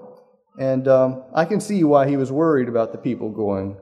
and 0.58 0.86
um, 0.86 1.24
I 1.34 1.44
can 1.44 1.60
see 1.60 1.82
why 1.84 2.08
he 2.08 2.16
was 2.16 2.30
worried 2.30 2.68
about 2.68 2.92
the 2.92 2.98
people 2.98 3.30
going 3.30 3.76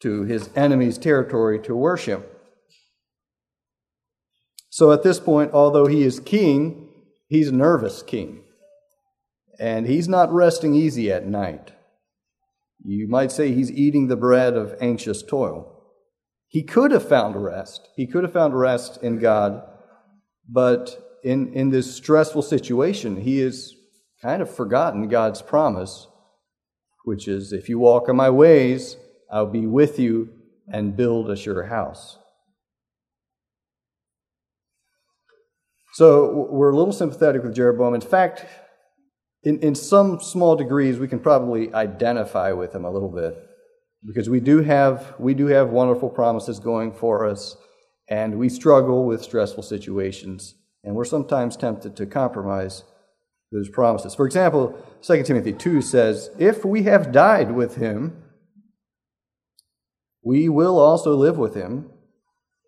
to 0.00 0.24
his 0.24 0.50
enemy's 0.54 0.98
territory 0.98 1.58
to 1.60 1.74
worship. 1.74 2.34
So 4.70 4.92
at 4.92 5.02
this 5.02 5.18
point, 5.18 5.52
although 5.52 5.86
he 5.86 6.02
is 6.02 6.20
king, 6.20 6.88
he's 7.28 7.48
a 7.48 7.54
nervous 7.54 8.02
king. 8.02 8.44
And 9.58 9.86
he's 9.86 10.08
not 10.08 10.32
resting 10.32 10.74
easy 10.74 11.10
at 11.10 11.26
night. 11.26 11.72
You 12.84 13.08
might 13.08 13.32
say 13.32 13.52
he's 13.52 13.72
eating 13.72 14.06
the 14.06 14.16
bread 14.16 14.54
of 14.54 14.76
anxious 14.80 15.22
toil. 15.22 15.74
He 16.46 16.62
could 16.62 16.92
have 16.92 17.06
found 17.06 17.42
rest. 17.42 17.88
He 17.96 18.06
could 18.06 18.22
have 18.22 18.32
found 18.32 18.58
rest 18.58 19.02
in 19.02 19.18
God, 19.18 19.62
but 20.48 21.18
in, 21.22 21.52
in 21.52 21.70
this 21.70 21.94
stressful 21.94 22.42
situation, 22.42 23.20
he 23.20 23.40
has 23.40 23.74
kind 24.22 24.40
of 24.40 24.54
forgotten 24.54 25.08
God's 25.08 25.42
promise, 25.42 26.06
which 27.04 27.28
is, 27.28 27.52
If 27.52 27.68
you 27.68 27.78
walk 27.78 28.08
in 28.08 28.16
my 28.16 28.30
ways, 28.30 28.96
I'll 29.30 29.46
be 29.46 29.66
with 29.66 29.98
you 29.98 30.30
and 30.72 30.96
build 30.96 31.30
a 31.30 31.36
sure 31.36 31.64
house. 31.64 32.18
So 35.94 36.48
we're 36.50 36.70
a 36.70 36.76
little 36.76 36.92
sympathetic 36.92 37.42
with 37.42 37.54
Jeroboam. 37.54 37.94
In 37.94 38.00
fact, 38.00 38.46
in, 39.42 39.60
in 39.60 39.74
some 39.74 40.20
small 40.20 40.56
degrees, 40.56 40.98
we 40.98 41.08
can 41.08 41.20
probably 41.20 41.72
identify 41.74 42.52
with 42.52 42.74
him 42.74 42.84
a 42.84 42.90
little 42.90 43.10
bit 43.10 43.36
because 44.06 44.28
we 44.28 44.40
do 44.40 44.62
have 44.62 45.14
we 45.18 45.34
do 45.34 45.46
have 45.46 45.70
wonderful 45.70 46.08
promises 46.08 46.58
going 46.58 46.92
for 46.92 47.26
us, 47.26 47.56
and 48.08 48.38
we 48.38 48.48
struggle 48.48 49.04
with 49.04 49.22
stressful 49.22 49.62
situations 49.62 50.54
and 50.84 50.94
we're 50.94 51.04
sometimes 51.04 51.56
tempted 51.56 51.96
to 51.96 52.06
compromise 52.06 52.84
those 53.50 53.68
promises. 53.68 54.14
For 54.14 54.26
example, 54.26 54.74
2 55.02 55.22
Timothy 55.22 55.52
2 55.52 55.82
says, 55.82 56.30
If 56.38 56.64
we 56.64 56.84
have 56.84 57.12
died 57.12 57.52
with 57.52 57.76
him, 57.76 58.22
we 60.22 60.48
will 60.48 60.78
also 60.78 61.14
live 61.14 61.38
with 61.38 61.54
him. 61.54 61.90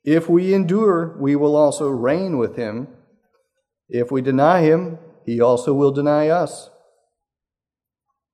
If 0.04 0.28
we 0.28 0.54
endure, 0.54 1.16
we 1.18 1.36
will 1.36 1.56
also 1.56 1.88
reign 1.88 2.38
with 2.38 2.56
him. 2.56 2.88
If 3.88 4.10
we 4.10 4.22
deny 4.22 4.62
him, 4.62 4.98
he 5.24 5.40
also 5.40 5.72
will 5.72 5.92
deny 5.92 6.28
us. 6.28 6.70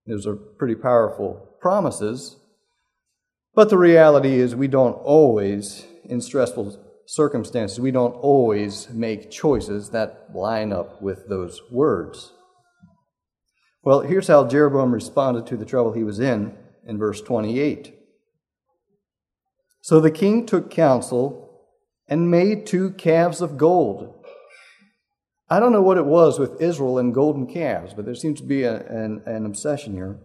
Those 0.07 0.27
are 0.27 0.37
pretty 0.37 0.75
powerful 0.75 1.57
promises. 1.61 2.37
But 3.55 3.71
the 3.71 3.79
reality 3.79 4.35
is, 4.35 4.55
we 4.55 4.69
don't 4.69 4.93
always, 4.93 5.87
in 6.05 6.21
stressful 6.21 6.79
circumstances, 7.07 7.81
we 7.81 7.91
don't 7.91 8.13
always 8.13 8.89
make 8.91 9.31
choices 9.31 9.91
that 9.91 10.29
line 10.35 10.73
up 10.73 11.01
with 11.01 11.29
those 11.29 11.61
words. 11.71 12.33
Well, 13.83 14.01
here's 14.01 14.29
how 14.29 14.47
Jeroboam 14.47 14.93
responded 14.93 15.47
to 15.47 15.57
the 15.57 15.65
trouble 15.65 15.93
he 15.93 16.05
was 16.05 16.21
in 16.21 16.57
in 16.87 16.99
verse 16.99 17.21
28. 17.21 17.95
So 19.81 20.01
the 20.01 20.11
king 20.11 20.45
took 20.45 20.71
counsel 20.71 21.63
and 22.09 22.31
made 22.31 22.67
two 22.67 22.91
calves 22.91 23.41
of 23.41 23.57
gold. 23.57 24.16
I 25.49 25.61
don't 25.61 25.73
know 25.73 25.83
what 25.83 25.99
it 25.99 26.07
was 26.07 26.39
with 26.39 26.61
Israel 26.61 26.99
and 26.99 27.15
golden 27.15 27.47
calves, 27.47 27.95
but 27.95 28.05
there 28.05 28.15
seems 28.15 28.41
to 28.41 28.47
be 28.47 28.65
a, 28.65 28.85
an, 28.87 29.23
an 29.27 29.47
obsession 29.47 29.95
here. 29.95 30.19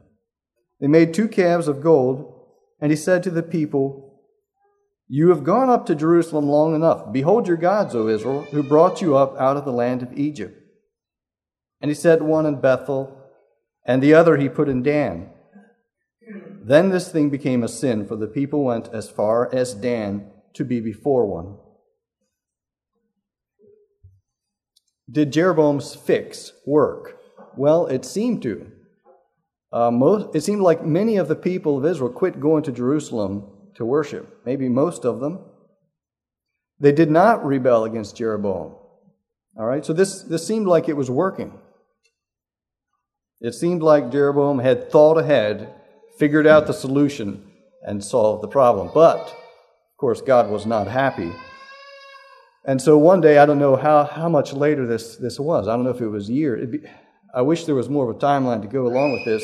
They 0.80 0.88
made 0.88 1.14
two 1.14 1.28
calves 1.28 1.68
of 1.68 1.82
gold, 1.82 2.48
and 2.80 2.92
he 2.92 2.96
said 2.96 3.22
to 3.24 3.30
the 3.30 3.44
people, 3.44 4.08
you 5.08 5.30
have 5.30 5.44
gone 5.44 5.70
up 5.70 5.86
to 5.88 5.96
Jerusalem 5.96 6.48
long 6.48 6.74
enough. 6.74 7.12
Behold 7.12 7.46
your 7.46 7.58
gods, 7.58 7.94
O 7.94 8.08
Israel, 8.08 8.44
who 8.52 8.64
brought 8.64 9.02
you 9.02 9.18
up 9.18 9.36
out 9.38 9.58
of 9.58 9.66
the 9.66 9.72
land 9.72 10.02
of 10.02 10.18
Egypt. 10.18 10.58
And 11.82 11.92
he 11.92 11.96
set 11.96 12.22
one 12.22 12.46
in 12.46 12.62
Bethel, 12.62 13.16
and 13.86 14.02
the 14.02 14.14
other 14.14 14.38
he 14.38 14.48
put 14.48 14.70
in 14.70 14.82
Dan. 14.82 15.30
Then 16.64 16.90
this 16.90 17.12
thing 17.12 17.30
became 17.30 17.62
a 17.62 17.68
sin, 17.68 18.08
for 18.08 18.16
the 18.16 18.26
people 18.28 18.64
went 18.64 18.88
as 18.94 19.10
far 19.10 19.54
as 19.54 19.74
Dan 19.74 20.32
to 20.54 20.64
be 20.64 20.80
before 20.80 21.26
one. 21.26 21.58
Did 25.12 25.34
Jeroboam's 25.34 25.96
fix 25.96 26.54
work? 26.66 27.18
Well, 27.58 27.88
it 27.88 28.06
seemed 28.06 28.42
to. 28.44 28.72
Uh, 29.74 29.92
most, 29.92 30.36
it 30.36 30.42
seemed 30.42 30.62
like 30.62 30.86
many 30.86 31.18
of 31.18 31.28
the 31.28 31.36
people 31.36 31.78
of 31.78 31.86
Israel 31.86 32.12
quit 32.12 32.40
going 32.40 32.64
to 32.64 32.72
Jerusalem 32.72 33.50
to 33.76 33.86
worship, 33.86 34.42
maybe 34.46 34.70
most 34.70 35.06
of 35.06 35.20
them. 35.20 35.40
They 36.80 36.92
did 36.92 37.10
not 37.10 37.46
rebel 37.46 37.84
against 37.84 38.18
Jeroboam. 38.18 38.76
All 39.58 39.66
right, 39.66 39.86
so 39.86 39.94
this, 39.94 40.24
this 40.24 40.46
seemed 40.46 40.68
like 40.68 40.88
it 40.88 40.98
was 40.98 41.10
working. 41.10 41.60
It 43.40 43.54
seemed 43.54 43.82
like 43.82 44.12
Jeroboam 44.12 44.60
had 44.60 44.92
thought 44.92 45.18
ahead, 45.18 45.74
figured 46.18 46.48
out 46.48 46.68
the 46.68 46.74
solution, 46.74 47.52
and 47.82 48.04
solved 48.04 48.44
the 48.44 48.48
problem. 48.48 48.92
But, 48.94 49.28
of 49.28 49.98
course, 49.98 50.22
God 50.22 50.50
was 50.50 50.66
not 50.66 50.88
happy. 50.88 51.32
And 52.66 52.80
so 52.82 52.98
one 52.98 53.22
day, 53.22 53.40
I 53.40 53.46
don't 53.46 53.58
know 53.58 53.76
how, 53.76 54.04
how 54.04 54.30
much 54.30 54.54
later 54.54 54.86
this, 54.86 55.18
this 55.18 55.40
was. 55.40 55.68
I 55.68 55.76
don't 55.76 55.84
know 55.84 55.90
if 55.90 56.02
it 56.02 56.08
was 56.08 56.30
a 56.30 56.34
year. 56.34 56.58
Be, 56.68 56.80
I 57.34 57.42
wish 57.42 57.66
there 57.66 57.76
was 57.76 57.90
more 57.90 58.10
of 58.10 58.16
a 58.16 58.20
timeline 58.20 58.62
to 58.62 58.68
go 58.68 58.86
along 58.86 59.14
with 59.14 59.26
this. 59.26 59.44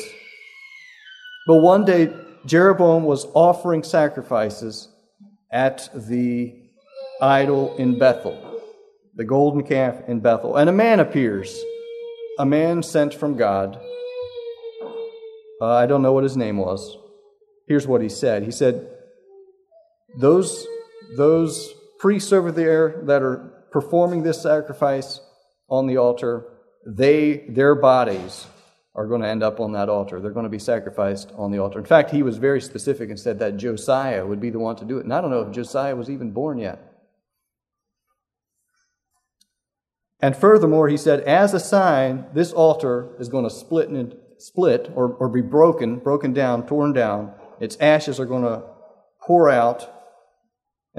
But 1.46 1.56
one 1.56 1.84
day, 1.84 2.12
Jeroboam 2.46 3.04
was 3.04 3.26
offering 3.34 3.82
sacrifices 3.82 4.88
at 5.50 5.88
the 5.94 6.54
idol 7.20 7.74
in 7.76 7.98
Bethel, 7.98 8.60
the 9.16 9.24
golden 9.24 9.64
calf 9.64 9.96
in 10.06 10.20
Bethel. 10.20 10.56
And 10.56 10.70
a 10.70 10.72
man 10.72 11.00
appears, 11.00 11.58
a 12.38 12.46
man 12.46 12.82
sent 12.82 13.14
from 13.14 13.36
God. 13.36 13.80
Uh, 15.60 15.74
I 15.74 15.86
don't 15.86 16.02
know 16.02 16.12
what 16.12 16.22
his 16.22 16.36
name 16.36 16.58
was. 16.58 16.96
Here's 17.66 17.86
what 17.86 18.00
he 18.00 18.08
said 18.08 18.44
He 18.44 18.52
said, 18.52 18.88
Those, 20.16 20.66
those 21.16 21.74
priests 21.98 22.32
over 22.32 22.52
there 22.52 23.02
that 23.04 23.22
are 23.22 23.66
performing 23.70 24.22
this 24.22 24.40
sacrifice 24.42 25.20
on 25.68 25.86
the 25.86 25.96
altar, 25.96 26.46
they, 26.86 27.44
their 27.48 27.74
bodies 27.74 28.46
are 28.94 29.06
going 29.06 29.20
to 29.20 29.28
end 29.28 29.42
up 29.42 29.60
on 29.60 29.72
that 29.72 29.88
altar. 29.88 30.20
They're 30.20 30.32
going 30.32 30.44
to 30.44 30.50
be 30.50 30.58
sacrificed 30.58 31.30
on 31.36 31.52
the 31.52 31.58
altar. 31.58 31.78
In 31.78 31.84
fact, 31.84 32.10
he 32.10 32.22
was 32.22 32.38
very 32.38 32.60
specific 32.60 33.10
and 33.10 33.18
said 33.18 33.38
that 33.38 33.56
Josiah 33.56 34.26
would 34.26 34.40
be 34.40 34.50
the 34.50 34.58
one 34.58 34.76
to 34.76 34.84
do 34.84 34.98
it. 34.98 35.04
And 35.04 35.12
I 35.12 35.20
don't 35.20 35.30
know 35.30 35.42
if 35.42 35.52
Josiah 35.52 35.94
was 35.94 36.10
even 36.10 36.32
born 36.32 36.58
yet. 36.58 36.88
And 40.20 40.34
furthermore, 40.36 40.88
he 40.88 40.96
said, 40.96 41.20
as 41.20 41.54
a 41.54 41.60
sign, 41.60 42.26
this 42.34 42.52
altar 42.52 43.14
is 43.20 43.28
going 43.28 43.44
to 43.44 43.50
split, 43.50 43.88
and 43.88 44.16
split 44.38 44.90
or, 44.96 45.12
or 45.12 45.28
be 45.28 45.42
broken, 45.42 45.96
broken 45.96 46.32
down, 46.32 46.66
torn 46.66 46.92
down. 46.92 47.32
Its 47.60 47.76
ashes 47.78 48.18
are 48.18 48.26
going 48.26 48.42
to 48.42 48.64
pour 49.20 49.48
out. 49.48 49.97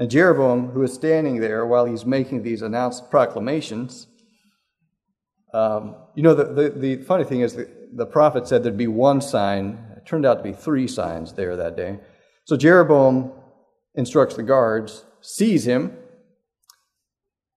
And 0.00 0.10
Jeroboam, 0.10 0.70
who 0.70 0.82
is 0.82 0.94
standing 0.94 1.40
there 1.40 1.66
while 1.66 1.84
he's 1.84 2.06
making 2.06 2.42
these 2.42 2.62
announced 2.62 3.10
proclamations, 3.10 4.06
um, 5.52 5.94
you 6.14 6.22
know, 6.22 6.32
the, 6.32 6.44
the, 6.44 6.70
the, 6.70 6.96
funny 7.02 7.22
thing 7.22 7.42
is 7.42 7.52
that 7.56 7.94
the 7.94 8.06
prophet 8.06 8.48
said 8.48 8.62
there'd 8.62 8.78
be 8.78 8.86
one 8.86 9.20
sign. 9.20 9.78
It 9.98 10.06
turned 10.06 10.24
out 10.24 10.38
to 10.38 10.42
be 10.42 10.54
three 10.54 10.88
signs 10.88 11.34
there 11.34 11.54
that 11.54 11.76
day. 11.76 11.98
So 12.46 12.56
Jeroboam 12.56 13.32
instructs 13.94 14.36
the 14.36 14.42
guards, 14.42 15.04
seize 15.20 15.66
him, 15.66 15.98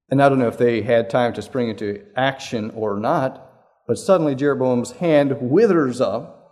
and 0.09 0.21
I 0.21 0.27
don't 0.27 0.39
know 0.39 0.49
if 0.49 0.57
they 0.57 0.81
had 0.81 1.09
time 1.09 1.31
to 1.35 1.41
spring 1.41 1.69
into 1.69 2.03
action 2.17 2.71
or 2.71 2.99
not, 2.99 3.53
but 3.87 3.97
suddenly 3.97 4.35
Jeroboam's 4.35 4.91
hand 4.91 5.37
withers 5.39 6.01
up. 6.01 6.51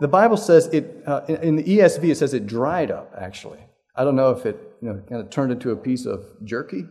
The 0.00 0.08
Bible 0.08 0.38
says 0.38 0.68
it, 0.68 1.02
uh, 1.06 1.26
in 1.28 1.56
the 1.56 1.64
ESV, 1.64 2.04
it 2.04 2.16
says 2.16 2.32
it 2.32 2.46
dried 2.46 2.90
up, 2.90 3.12
actually. 3.18 3.60
I 3.96 4.04
don't 4.04 4.16
know 4.16 4.30
if 4.30 4.44
it 4.46 4.56
you 4.80 4.88
know, 4.88 5.02
kind 5.08 5.20
of 5.20 5.30
turned 5.30 5.52
into 5.52 5.70
a 5.70 5.76
piece 5.76 6.06
of 6.06 6.24
jerky. 6.44 6.86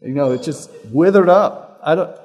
You 0.00 0.14
know, 0.14 0.32
it 0.32 0.42
just 0.42 0.70
withered 0.86 1.28
up. 1.28 1.80
I 1.82 1.94
don't, 1.94 2.16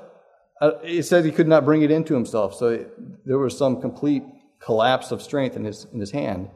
uh, 0.62 0.72
it 0.84 1.04
said 1.04 1.26
he 1.26 1.32
could 1.32 1.48
not 1.48 1.66
bring 1.66 1.82
it 1.82 1.92
into 1.92 2.14
himself, 2.14 2.54
so 2.54 2.68
it, 2.68 3.26
there 3.26 3.38
was 3.38 3.58
some 3.58 3.82
complete 3.82 4.24
collapse 4.60 5.12
of 5.12 5.22
strength 5.22 5.56
in 5.56 5.64
his, 5.64 5.88
in 5.92 6.00
his 6.00 6.12
hand. 6.12 6.50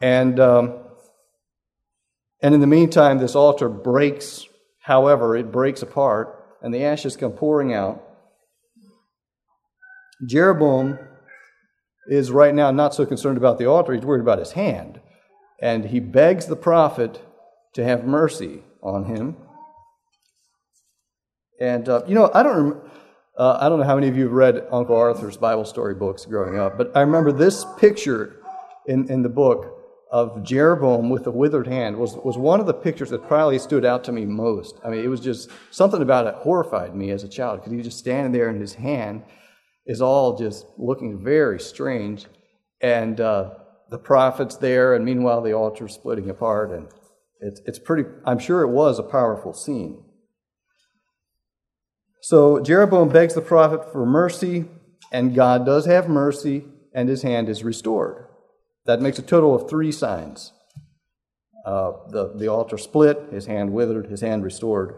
And 0.00 0.38
um, 0.38 0.74
and 2.40 2.54
in 2.54 2.60
the 2.60 2.66
meantime, 2.66 3.18
this 3.18 3.34
altar 3.34 3.68
breaks, 3.68 4.46
however, 4.80 5.36
it 5.36 5.50
breaks 5.50 5.82
apart, 5.82 6.56
and 6.62 6.72
the 6.72 6.84
ashes 6.84 7.16
come 7.16 7.32
pouring 7.32 7.74
out. 7.74 8.02
Jeroboam 10.26 10.98
is 12.08 12.30
right 12.30 12.54
now 12.54 12.70
not 12.70 12.94
so 12.94 13.04
concerned 13.04 13.38
about 13.38 13.58
the 13.58 13.66
altar, 13.66 13.92
he's 13.92 14.04
worried 14.04 14.20
about 14.20 14.38
his 14.38 14.52
hand. 14.52 15.00
And 15.60 15.86
he 15.86 16.00
begs 16.00 16.46
the 16.46 16.56
prophet 16.56 17.20
to 17.74 17.84
have 17.84 18.04
mercy 18.04 18.62
on 18.82 19.04
him. 19.04 19.36
And, 21.60 21.88
uh, 21.88 22.02
you 22.06 22.14
know, 22.14 22.30
I 22.32 22.42
don't, 22.42 22.80
uh, 23.36 23.58
I 23.60 23.68
don't 23.68 23.80
know 23.80 23.84
how 23.84 23.96
many 23.96 24.08
of 24.08 24.16
you 24.16 24.24
have 24.24 24.32
read 24.32 24.66
Uncle 24.70 24.96
Arthur's 24.96 25.36
Bible 25.36 25.64
story 25.64 25.94
books 25.94 26.24
growing 26.24 26.58
up, 26.58 26.78
but 26.78 26.96
I 26.96 27.00
remember 27.00 27.32
this 27.32 27.64
picture 27.78 28.40
in, 28.86 29.10
in 29.10 29.22
the 29.22 29.28
book 29.28 29.78
of 30.10 30.42
Jeroboam 30.42 31.10
with 31.10 31.24
the 31.24 31.30
withered 31.30 31.66
hand 31.66 31.96
was, 31.96 32.14
was 32.16 32.38
one 32.38 32.60
of 32.60 32.66
the 32.66 32.74
pictures 32.74 33.10
that 33.10 33.28
probably 33.28 33.58
stood 33.58 33.84
out 33.84 34.04
to 34.04 34.12
me 34.12 34.24
most. 34.24 34.80
I 34.84 34.88
mean, 34.88 35.04
it 35.04 35.08
was 35.08 35.20
just 35.20 35.50
something 35.70 36.00
about 36.00 36.26
it 36.26 36.34
horrified 36.34 36.94
me 36.94 37.10
as 37.10 37.24
a 37.24 37.28
child 37.28 37.60
because 37.60 37.70
he 37.70 37.76
was 37.76 37.86
just 37.86 37.98
standing 37.98 38.32
there 38.32 38.48
and 38.48 38.60
his 38.60 38.74
hand 38.74 39.22
is 39.84 40.00
all 40.00 40.38
just 40.38 40.66
looking 40.78 41.22
very 41.22 41.60
strange. 41.60 42.26
And 42.80 43.20
uh, 43.20 43.50
the 43.90 43.98
prophet's 43.98 44.56
there, 44.56 44.94
and 44.94 45.04
meanwhile 45.04 45.40
the 45.40 45.52
altar's 45.52 45.94
splitting 45.94 46.28
apart. 46.28 46.70
And 46.70 46.88
it's, 47.40 47.60
it's 47.64 47.78
pretty, 47.78 48.08
I'm 48.24 48.38
sure 48.38 48.62
it 48.62 48.70
was 48.70 48.98
a 48.98 49.02
powerful 49.02 49.52
scene. 49.52 50.02
So 52.20 52.60
Jeroboam 52.60 53.08
begs 53.08 53.34
the 53.34 53.40
prophet 53.40 53.90
for 53.90 54.04
mercy, 54.04 54.66
and 55.12 55.34
God 55.34 55.64
does 55.64 55.86
have 55.86 56.08
mercy, 56.08 56.64
and 56.92 57.08
his 57.08 57.22
hand 57.22 57.48
is 57.48 57.64
restored. 57.64 58.26
That 58.86 59.00
makes 59.00 59.18
a 59.18 59.22
total 59.22 59.54
of 59.54 59.68
three 59.68 59.92
signs. 59.92 60.52
Uh, 61.64 61.92
the, 62.10 62.32
the 62.34 62.48
altar 62.48 62.78
split, 62.78 63.28
his 63.30 63.46
hand 63.46 63.72
withered, 63.72 64.06
his 64.06 64.20
hand 64.20 64.42
restored. 64.42 64.94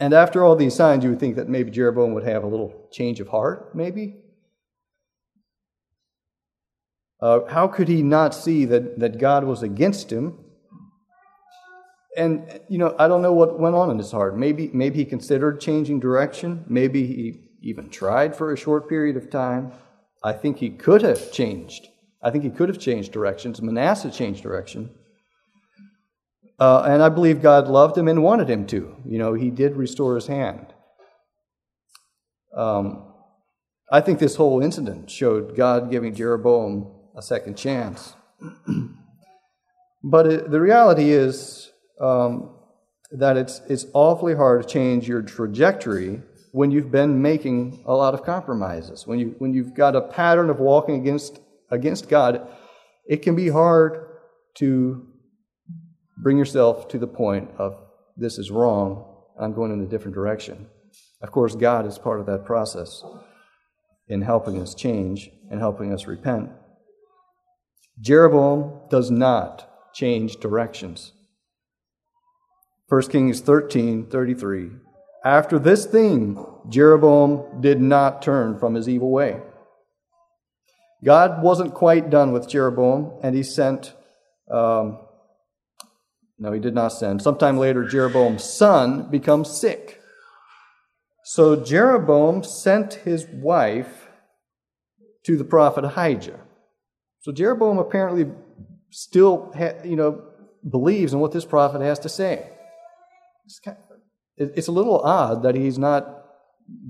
And 0.00 0.12
after 0.12 0.44
all 0.44 0.54
these 0.54 0.74
signs, 0.74 1.02
you 1.02 1.10
would 1.10 1.20
think 1.20 1.36
that 1.36 1.48
maybe 1.48 1.70
Jeroboam 1.70 2.14
would 2.14 2.24
have 2.24 2.44
a 2.44 2.48
little 2.48 2.88
change 2.92 3.18
of 3.20 3.28
heart, 3.28 3.74
maybe. 3.74 4.16
Uh, 7.20 7.40
how 7.48 7.66
could 7.66 7.88
he 7.88 8.02
not 8.02 8.34
see 8.34 8.64
that, 8.64 8.98
that 8.98 9.18
God 9.18 9.44
was 9.44 9.62
against 9.62 10.12
him? 10.12 10.38
And, 12.16 12.60
you 12.68 12.78
know, 12.78 12.94
I 12.98 13.08
don't 13.08 13.22
know 13.22 13.32
what 13.32 13.58
went 13.58 13.74
on 13.74 13.90
in 13.90 13.98
his 13.98 14.10
heart. 14.10 14.36
Maybe, 14.36 14.70
maybe 14.72 14.98
he 14.98 15.04
considered 15.04 15.60
changing 15.60 16.00
direction. 16.00 16.64
Maybe 16.68 17.06
he 17.06 17.40
even 17.62 17.90
tried 17.90 18.36
for 18.36 18.52
a 18.52 18.56
short 18.56 18.88
period 18.88 19.16
of 19.16 19.30
time. 19.30 19.72
I 20.22 20.32
think 20.32 20.58
he 20.58 20.70
could 20.70 21.02
have 21.02 21.30
changed. 21.32 21.88
I 22.22 22.30
think 22.30 22.44
he 22.44 22.50
could 22.50 22.68
have 22.68 22.78
changed 22.78 23.12
directions. 23.12 23.62
Manasseh 23.62 24.10
changed 24.10 24.42
direction. 24.42 24.90
Uh, 26.58 26.82
and 26.82 27.02
I 27.02 27.08
believe 27.08 27.40
God 27.40 27.68
loved 27.68 27.96
him 27.96 28.08
and 28.08 28.22
wanted 28.22 28.50
him 28.50 28.66
to. 28.66 28.96
You 29.04 29.18
know, 29.18 29.34
he 29.34 29.50
did 29.50 29.76
restore 29.76 30.16
his 30.16 30.26
hand. 30.26 30.74
Um, 32.56 33.04
I 33.92 34.00
think 34.00 34.18
this 34.18 34.34
whole 34.36 34.60
incident 34.60 35.08
showed 35.10 35.56
God 35.56 35.90
giving 35.90 36.14
Jeroboam 36.14 36.97
a 37.18 37.22
second 37.22 37.56
chance. 37.56 38.14
but 40.04 40.26
it, 40.26 40.50
the 40.50 40.60
reality 40.60 41.10
is 41.10 41.72
um, 42.00 42.54
that 43.10 43.36
it's, 43.36 43.60
it's 43.68 43.86
awfully 43.92 44.36
hard 44.36 44.62
to 44.62 44.68
change 44.68 45.08
your 45.08 45.20
trajectory 45.20 46.22
when 46.52 46.70
you've 46.70 46.92
been 46.92 47.20
making 47.20 47.82
a 47.86 47.92
lot 47.92 48.14
of 48.14 48.24
compromises, 48.24 49.06
when, 49.06 49.18
you, 49.18 49.34
when 49.38 49.52
you've 49.52 49.74
got 49.74 49.96
a 49.96 50.00
pattern 50.00 50.48
of 50.48 50.60
walking 50.60 50.94
against 50.94 51.40
against 51.70 52.08
God, 52.08 52.48
it 53.06 53.18
can 53.18 53.36
be 53.36 53.48
hard 53.48 54.06
to 54.54 55.06
bring 56.16 56.38
yourself 56.38 56.88
to 56.88 56.98
the 56.98 57.06
point 57.06 57.50
of 57.58 57.78
this 58.16 58.38
is 58.38 58.50
wrong, 58.50 59.04
I'm 59.38 59.52
going 59.52 59.72
in 59.72 59.82
a 59.82 59.86
different 59.86 60.14
direction. 60.14 60.66
Of 61.20 61.30
course, 61.30 61.54
God 61.54 61.86
is 61.86 61.98
part 61.98 62.20
of 62.20 62.26
that 62.26 62.46
process 62.46 63.04
in 64.08 64.22
helping 64.22 64.60
us 64.62 64.74
change 64.74 65.30
and 65.50 65.60
helping 65.60 65.92
us 65.92 66.06
repent. 66.06 66.50
Jeroboam 68.00 68.80
does 68.90 69.10
not 69.10 69.68
change 69.92 70.36
directions. 70.36 71.12
1 72.88 73.02
Kings 73.08 73.40
13 73.40 74.06
33. 74.06 74.70
After 75.24 75.58
this 75.58 75.84
thing, 75.84 76.44
Jeroboam 76.68 77.60
did 77.60 77.80
not 77.80 78.22
turn 78.22 78.58
from 78.58 78.74
his 78.74 78.88
evil 78.88 79.10
way. 79.10 79.40
God 81.04 81.42
wasn't 81.42 81.74
quite 81.74 82.10
done 82.10 82.32
with 82.32 82.48
Jeroboam, 82.48 83.18
and 83.22 83.34
he 83.34 83.42
sent, 83.42 83.94
um, 84.50 84.98
no, 86.38 86.52
he 86.52 86.60
did 86.60 86.74
not 86.74 86.88
send. 86.88 87.22
Sometime 87.22 87.58
later, 87.58 87.84
Jeroboam's 87.84 88.44
son 88.44 89.10
becomes 89.10 89.50
sick. 89.50 90.00
So 91.24 91.56
Jeroboam 91.56 92.42
sent 92.42 92.94
his 92.94 93.26
wife 93.26 94.08
to 95.24 95.36
the 95.36 95.44
prophet 95.44 95.84
Ahijah. 95.84 96.40
So 97.28 97.32
Jeroboam 97.32 97.76
apparently 97.76 98.24
still, 98.88 99.52
ha- 99.54 99.84
you 99.84 99.96
know, 99.96 100.22
believes 100.66 101.12
in 101.12 101.20
what 101.20 101.30
this 101.30 101.44
prophet 101.44 101.82
has 101.82 101.98
to 101.98 102.08
say. 102.08 102.48
It's, 103.44 103.60
kind 103.60 103.76
of, 104.38 104.50
it's 104.56 104.68
a 104.68 104.72
little 104.72 105.00
odd 105.00 105.42
that 105.42 105.54
he's 105.54 105.78
not 105.78 106.24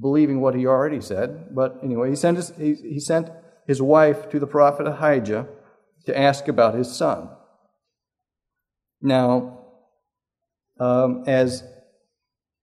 believing 0.01 0.41
what 0.41 0.55
he 0.55 0.65
already 0.65 1.01
said, 1.01 1.53
but 1.53 1.81
anyway, 1.83 2.11
he 2.11 2.15
sent, 2.15 2.37
his, 2.37 2.53
he, 2.57 2.75
he 2.75 3.01
sent 3.01 3.31
his 3.67 3.83
wife 3.83 4.31
to 4.31 4.39
the 4.39 4.47
prophet 4.47 4.87
Ahijah 4.87 5.49
to 6.07 6.17
ask 6.17 6.47
about 6.47 6.77
his 6.77 6.95
son. 6.95 7.31
Now, 9.03 9.59
um, 10.79 11.25
as 11.27 11.65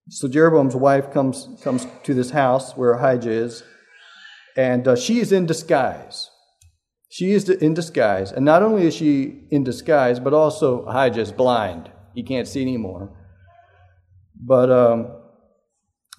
so 0.07 0.29
Jeroboam's 0.29 0.77
wife 0.77 1.11
comes 1.11 1.49
comes 1.61 1.85
to 2.03 2.13
this 2.13 2.29
house 2.29 2.77
where 2.77 2.93
Ahijah 2.93 3.29
is, 3.29 3.63
and 4.55 4.87
uh, 4.87 4.95
she 4.95 5.19
is 5.19 5.33
in 5.33 5.45
disguise. 5.45 6.29
She 7.15 7.31
is 7.31 7.47
in 7.47 7.73
disguise, 7.73 8.33
and 8.33 8.43
not 8.43 8.61
only 8.61 8.85
is 8.85 8.93
she 8.93 9.47
in 9.49 9.63
disguise, 9.63 10.19
but 10.19 10.33
also 10.33 10.83
Ahijah 10.83 11.21
is 11.21 11.31
blind; 11.31 11.89
he 12.13 12.23
can't 12.23 12.45
see 12.45 12.61
anymore. 12.61 13.09
But 14.35 14.69
um, 14.69 15.15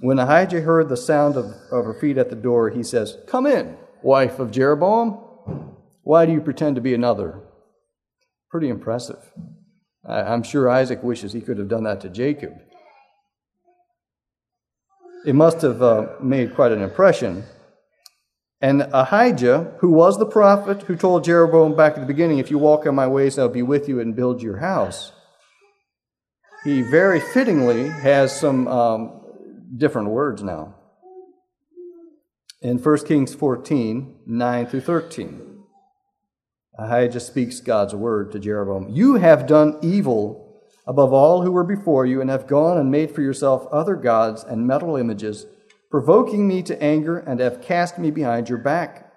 when 0.01 0.19
Ahijah 0.19 0.63
heard 0.63 0.89
the 0.89 0.97
sound 0.97 1.37
of, 1.37 1.45
of 1.71 1.85
her 1.85 1.99
feet 2.01 2.17
at 2.17 2.31
the 2.31 2.35
door, 2.35 2.71
he 2.71 2.83
says, 2.83 3.19
"Come 3.27 3.47
in." 3.47 3.77
wife 4.03 4.39
of 4.39 4.51
Jeroboam? 4.51 5.19
Why 6.03 6.25
do 6.25 6.33
you 6.33 6.41
pretend 6.41 6.77
to 6.77 6.81
be 6.81 6.95
another? 6.95 7.43
Pretty 8.51 8.71
impressive. 8.71 9.23
I'm 10.09 10.45
sure 10.45 10.71
Isaac 10.71 11.03
wishes 11.03 11.35
he 11.35 11.43
could 11.43 11.59
have 11.59 11.69
done 11.69 11.85
that 11.85 12.01
to 12.03 12.09
Jacob. 12.09 12.55
It 15.27 15.35
must 15.35 15.61
have 15.61 15.83
uh, 15.83 16.07
made 16.23 16.55
quite 16.55 16.73
an 16.73 16.81
impression. 16.81 17.45
And 18.61 18.88
Ahijah, 18.92 19.75
who 19.81 19.90
was 19.90 20.19
the 20.19 20.27
prophet 20.27 20.83
who 20.83 20.97
told 20.97 21.25
Jeroboam 21.25 21.77
back 21.77 21.95
at 21.95 22.01
the 22.01 22.07
beginning, 22.07 22.38
If 22.38 22.51
you 22.51 22.59
walk 22.59 22.87
in 22.87 22.95
my 22.95 23.07
ways, 23.07 23.38
I'll 23.38 23.49
be 23.49 23.62
with 23.62 23.88
you 23.88 24.01
and 24.01 24.16
build 24.16 24.42
your 24.42 24.59
house, 24.59 25.12
he 26.64 26.83
very 26.83 27.21
fittingly 27.21 27.88
has 27.88 28.38
some 28.38 28.66
um, 28.66 29.21
different 29.77 30.09
words 30.09 30.42
now. 30.42 30.75
In 32.62 32.79
1 32.79 32.99
Kings 33.07 33.35
14 33.35 34.21
9 34.27 34.66
through 34.66 34.81
13, 34.81 35.62
Ahijah 36.79 37.21
speaks 37.21 37.61
God's 37.61 37.95
word 37.95 38.33
to 38.33 38.38
Jeroboam 38.38 38.88
You 38.90 39.14
have 39.14 39.47
done 39.47 39.79
evil 39.83 40.47
above 40.87 41.12
all 41.12 41.42
who 41.42 41.53
were 41.53 41.64
before 41.64 42.07
you, 42.07 42.21
and 42.21 42.31
have 42.31 42.47
gone 42.47 42.79
and 42.79 42.90
made 42.90 43.11
for 43.11 43.21
yourself 43.21 43.66
other 43.73 43.97
gods 43.97 44.45
and 44.45 44.66
metal 44.66 44.97
images, 44.97 45.47
provoking 45.90 46.46
me 46.46 46.62
to 46.62 46.83
anger, 46.83 47.18
and 47.18 47.40
have 47.40 47.61
cast 47.61 47.99
me 47.99 48.11
behind 48.11 48.49
your 48.49 48.59
back. 48.59 49.12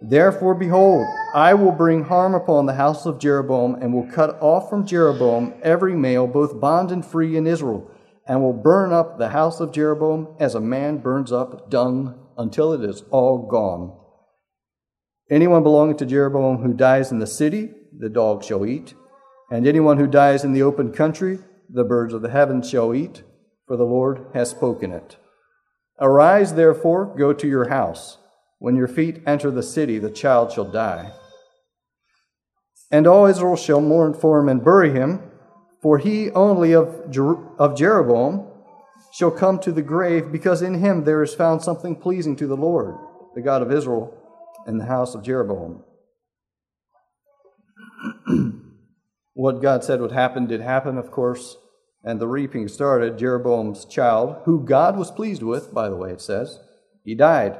Therefore, 0.00 0.54
behold, 0.54 1.06
I 1.34 1.54
will 1.54 1.72
bring 1.72 2.04
harm 2.04 2.34
upon 2.34 2.66
the 2.66 2.74
house 2.74 3.06
of 3.06 3.18
Jeroboam, 3.18 3.74
and 3.76 3.92
will 3.92 4.10
cut 4.10 4.38
off 4.40 4.68
from 4.68 4.86
Jeroboam 4.86 5.54
every 5.62 5.94
male, 5.94 6.26
both 6.26 6.60
bond 6.60 6.90
and 6.90 7.04
free 7.04 7.36
in 7.36 7.46
Israel, 7.46 7.90
and 8.26 8.42
will 8.42 8.52
burn 8.52 8.92
up 8.92 9.18
the 9.18 9.30
house 9.30 9.60
of 9.60 9.72
Jeroboam 9.72 10.36
as 10.38 10.54
a 10.54 10.60
man 10.60 10.98
burns 10.98 11.32
up 11.32 11.70
dung 11.70 12.18
until 12.36 12.72
it 12.72 12.82
is 12.82 13.02
all 13.10 13.46
gone. 13.46 13.96
Anyone 15.30 15.62
belonging 15.62 15.96
to 15.98 16.06
Jeroboam 16.06 16.58
who 16.58 16.74
dies 16.74 17.10
in 17.10 17.18
the 17.18 17.26
city, 17.26 17.70
the 17.96 18.08
dog 18.08 18.44
shall 18.44 18.66
eat 18.66 18.94
and 19.50 19.66
anyone 19.66 19.98
who 19.98 20.06
dies 20.06 20.44
in 20.44 20.52
the 20.52 20.62
open 20.62 20.92
country, 20.92 21.38
the 21.68 21.84
birds 21.84 22.14
of 22.14 22.22
the 22.22 22.30
heavens 22.30 22.68
shall 22.68 22.94
eat, 22.94 23.22
for 23.66 23.76
the 23.76 23.84
Lord 23.84 24.26
has 24.34 24.50
spoken 24.50 24.90
it. 24.90 25.16
Arise, 26.00 26.54
therefore, 26.54 27.14
go 27.16 27.32
to 27.32 27.46
your 27.46 27.68
house. 27.68 28.18
When 28.58 28.76
your 28.76 28.88
feet 28.88 29.22
enter 29.26 29.50
the 29.50 29.62
city, 29.62 29.98
the 29.98 30.10
child 30.10 30.52
shall 30.52 30.64
die. 30.64 31.12
And 32.90 33.06
all 33.06 33.26
Israel 33.26 33.56
shall 33.56 33.80
mourn 33.80 34.14
for 34.14 34.38
him 34.40 34.48
and 34.48 34.64
bury 34.64 34.92
him, 34.92 35.20
for 35.82 35.98
he 35.98 36.30
only 36.30 36.72
of, 36.72 37.10
Jer- 37.10 37.44
of 37.58 37.76
Jeroboam 37.76 38.46
shall 39.12 39.30
come 39.30 39.58
to 39.60 39.72
the 39.72 39.82
grave, 39.82 40.32
because 40.32 40.62
in 40.62 40.74
him 40.74 41.04
there 41.04 41.22
is 41.22 41.34
found 41.34 41.62
something 41.62 41.94
pleasing 41.96 42.36
to 42.36 42.46
the 42.46 42.56
Lord, 42.56 42.96
the 43.34 43.42
God 43.42 43.62
of 43.62 43.70
Israel, 43.70 44.16
in 44.66 44.78
the 44.78 44.86
house 44.86 45.14
of 45.14 45.22
Jeroboam. 45.22 45.84
What 49.34 49.60
God 49.60 49.82
said 49.82 50.00
would 50.00 50.12
happen 50.12 50.46
did 50.46 50.60
happen, 50.60 50.96
of 50.96 51.10
course, 51.10 51.56
and 52.04 52.20
the 52.20 52.28
reaping 52.28 52.68
started. 52.68 53.18
Jeroboam's 53.18 53.84
child, 53.84 54.36
who 54.44 54.64
God 54.64 54.96
was 54.96 55.10
pleased 55.10 55.42
with, 55.42 55.72
by 55.72 55.88
the 55.88 55.96
way, 55.96 56.10
it 56.10 56.20
says, 56.20 56.60
he 57.04 57.14
died. 57.14 57.58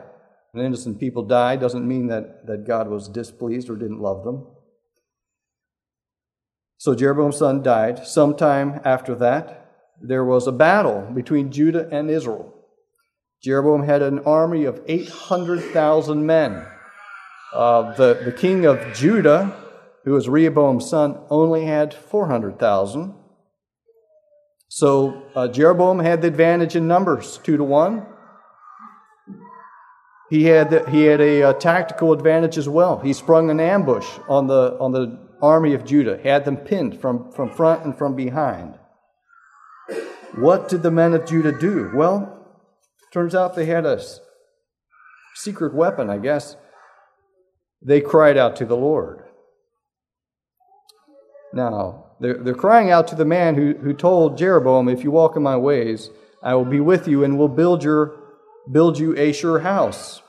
An 0.53 0.61
innocent 0.61 1.01
people 1.01 1.25
die 1.25 1.57
doesn't 1.57 1.87
mean 1.87 2.07
that, 2.09 2.47
that 2.47 2.67
God 2.67 2.89
was 2.89 3.09
displeased 3.09 3.69
or 3.69 3.77
didn't 3.77 4.01
love 4.01 4.25
them. 4.25 4.47
So 6.79 6.95
Jeroboam's 6.95 7.39
son 7.39 7.63
died. 7.63 8.07
Sometime 8.07 8.81
after 8.85 9.15
that, 9.17 9.73
there 10.01 10.25
was 10.25 10.47
a 10.47 10.53
battle 10.53 11.11
between 11.15 11.51
Judah 11.51 11.89
and 11.91 12.11
Israel. 12.11 12.55
Jeroboam 13.43 13.85
had 13.85 14.03
an 14.03 14.21
army 14.21 14.65
of 14.65 14.81
800,000 14.87 16.25
men. 16.25 16.67
Uh, 17.53 17.93
the, 17.95 18.21
the 18.25 18.33
king 18.33 18.65
of 18.65 18.95
Judah 18.95 19.61
who 20.05 20.13
was 20.13 20.29
Rehoboam's 20.29 20.89
son, 20.89 21.19
only 21.31 21.65
had 21.65 21.95
400,000. 21.95 23.15
So 24.75 25.23
uh, 25.37 25.47
Jeroboam 25.47 26.01
had 26.01 26.21
the 26.21 26.27
advantage 26.27 26.75
in 26.75 26.89
numbers, 26.89 27.39
two 27.45 27.57
to 27.57 27.63
one. 27.63 28.05
He 30.31 30.47
had, 30.47 30.71
the, 30.71 30.91
he 30.91 31.05
had 31.05 31.21
a, 31.21 31.43
a, 31.43 31.55
tactical 31.55 32.13
advantage 32.13 32.59
as 32.59 32.69
well. 32.69 32.99
He 32.99 33.13
sprung 33.13 33.51
an 33.51 33.61
ambush 33.61 34.09
on 34.29 34.49
the, 34.49 34.77
on 34.81 34.91
the 34.91 35.29
army 35.41 35.75
of 35.75 35.85
Judah, 35.85 36.19
had 36.21 36.45
them 36.45 36.57
pinned 36.57 37.01
from, 37.01 37.31
from 37.31 37.51
front 37.51 37.85
and 37.85 37.97
from 37.97 38.17
behind. 38.17 38.77
What 40.35 40.69
did 40.69 40.83
the 40.83 40.91
men 40.91 41.15
of 41.15 41.25
Judah 41.25 41.57
do? 41.57 41.93
Well, 41.95 42.45
turns 43.13 43.33
out 43.33 43.55
they 43.55 43.67
had 43.67 43.87
a 43.87 44.03
secret 45.37 45.73
weapon, 45.73 46.11
I 46.11 46.19
guess. 46.19 46.57
They 47.81 48.01
cried 48.01 48.37
out 48.37 48.57
to 48.57 48.65
the 48.65 48.77
Lord. 48.77 49.23
Now, 51.53 52.04
they're, 52.21 52.39
they're 52.39 52.55
crying 52.55 52.91
out 52.91 53.09
to 53.09 53.15
the 53.15 53.25
man 53.25 53.55
who, 53.55 53.75
who 53.75 53.93
told 53.93 54.39
Jeroboam, 54.39 54.89
If 54.89 55.05
you 55.05 55.11
walk 55.11 55.37
in 55.37 55.43
my 55.43 55.57
ways, 55.57 56.11
I 56.43 56.55
will 56.55 56.65
be 56.65 56.81
with 56.81 57.09
you 57.09 57.25
and 57.25 57.39
will 57.39 57.49
build, 57.49 57.83
your, 57.83 58.15
build 58.71 58.99
you 58.99 59.17
a 59.17 59.33
sure 59.33 59.61
house. 59.61 60.23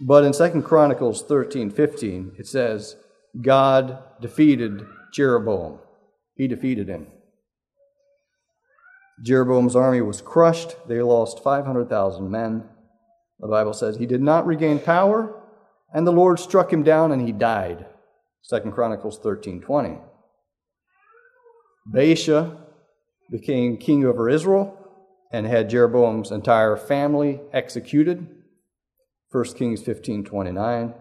But 0.00 0.24
in 0.24 0.32
2 0.32 0.62
Chronicles 0.62 1.22
13 1.22 1.70
15, 1.70 2.32
it 2.38 2.46
says, 2.46 2.96
God 3.40 3.98
defeated 4.20 4.86
Jeroboam. 5.12 5.78
He 6.34 6.48
defeated 6.48 6.88
him. 6.88 7.06
Jeroboam's 9.22 9.76
army 9.76 10.00
was 10.00 10.20
crushed. 10.20 10.76
They 10.88 11.00
lost 11.00 11.42
500,000 11.42 12.30
men. 12.30 12.64
The 13.38 13.48
Bible 13.48 13.72
says 13.72 13.96
he 13.96 14.06
did 14.06 14.22
not 14.22 14.46
regain 14.46 14.78
power, 14.78 15.40
and 15.92 16.06
the 16.06 16.12
Lord 16.12 16.38
struck 16.40 16.72
him 16.72 16.82
down 16.82 17.12
and 17.12 17.22
he 17.22 17.32
died. 17.32 17.86
Second 18.44 18.72
Chronicles 18.72 19.18
13:20. 19.18 19.98
Baasha 21.90 22.58
became 23.30 23.78
king 23.78 24.04
over 24.04 24.28
Israel 24.28 24.76
and 25.32 25.46
had 25.46 25.70
Jeroboam's 25.70 26.30
entire 26.30 26.76
family 26.76 27.40
executed. 27.54 28.26
1 29.30 29.56
Kings 29.56 29.82
15:29. 29.82 30.94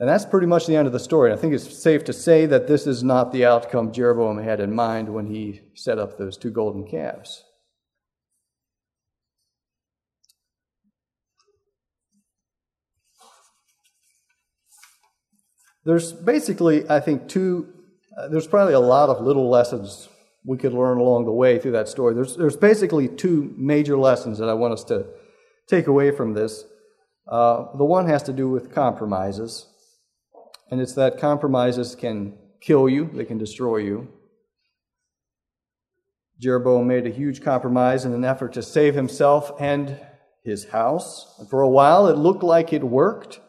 And 0.00 0.08
that's 0.08 0.24
pretty 0.24 0.48
much 0.48 0.66
the 0.66 0.74
end 0.74 0.88
of 0.88 0.92
the 0.92 0.98
story. 0.98 1.32
I 1.32 1.36
think 1.36 1.54
it's 1.54 1.76
safe 1.76 2.02
to 2.04 2.12
say 2.12 2.46
that 2.46 2.66
this 2.66 2.84
is 2.86 3.04
not 3.04 3.30
the 3.30 3.44
outcome 3.44 3.92
Jeroboam 3.92 4.38
had 4.38 4.58
in 4.58 4.74
mind 4.74 5.14
when 5.14 5.26
he 5.26 5.60
set 5.74 5.98
up 5.98 6.18
those 6.18 6.36
two 6.36 6.50
golden 6.50 6.84
calves. 6.88 7.44
There's 15.84 16.12
basically, 16.12 16.88
I 16.88 17.00
think, 17.00 17.28
two, 17.28 17.72
uh, 18.16 18.28
there's 18.28 18.46
probably 18.46 18.74
a 18.74 18.80
lot 18.80 19.08
of 19.08 19.20
little 19.22 19.48
lessons 19.48 20.08
we 20.44 20.56
could 20.56 20.72
learn 20.72 20.98
along 20.98 21.24
the 21.24 21.32
way 21.32 21.58
through 21.58 21.72
that 21.72 21.88
story. 21.88 22.14
There's, 22.14 22.36
there's 22.36 22.56
basically 22.56 23.08
two 23.08 23.54
major 23.56 23.96
lessons 23.96 24.38
that 24.38 24.48
I 24.48 24.54
want 24.54 24.74
us 24.74 24.84
to 24.84 25.06
take 25.68 25.86
away 25.86 26.10
from 26.10 26.34
this. 26.34 26.64
Uh, 27.28 27.76
the 27.76 27.84
one 27.84 28.08
has 28.08 28.22
to 28.24 28.32
do 28.32 28.48
with 28.48 28.74
compromises, 28.74 29.66
and 30.70 30.80
it's 30.80 30.94
that 30.94 31.18
compromises 31.18 31.94
can 31.94 32.36
kill 32.60 32.88
you, 32.88 33.10
they 33.14 33.24
can 33.24 33.38
destroy 33.38 33.78
you. 33.78 34.08
Jeroboam 36.40 36.86
made 36.88 37.06
a 37.06 37.10
huge 37.10 37.42
compromise 37.42 38.04
in 38.04 38.14
an 38.14 38.24
effort 38.24 38.54
to 38.54 38.62
save 38.62 38.94
himself 38.94 39.52
and 39.60 40.00
his 40.42 40.70
house. 40.70 41.34
And 41.38 41.48
for 41.48 41.60
a 41.60 41.68
while, 41.68 42.06
it 42.08 42.16
looked 42.16 42.42
like 42.42 42.72
it 42.72 42.82
worked 42.82 43.40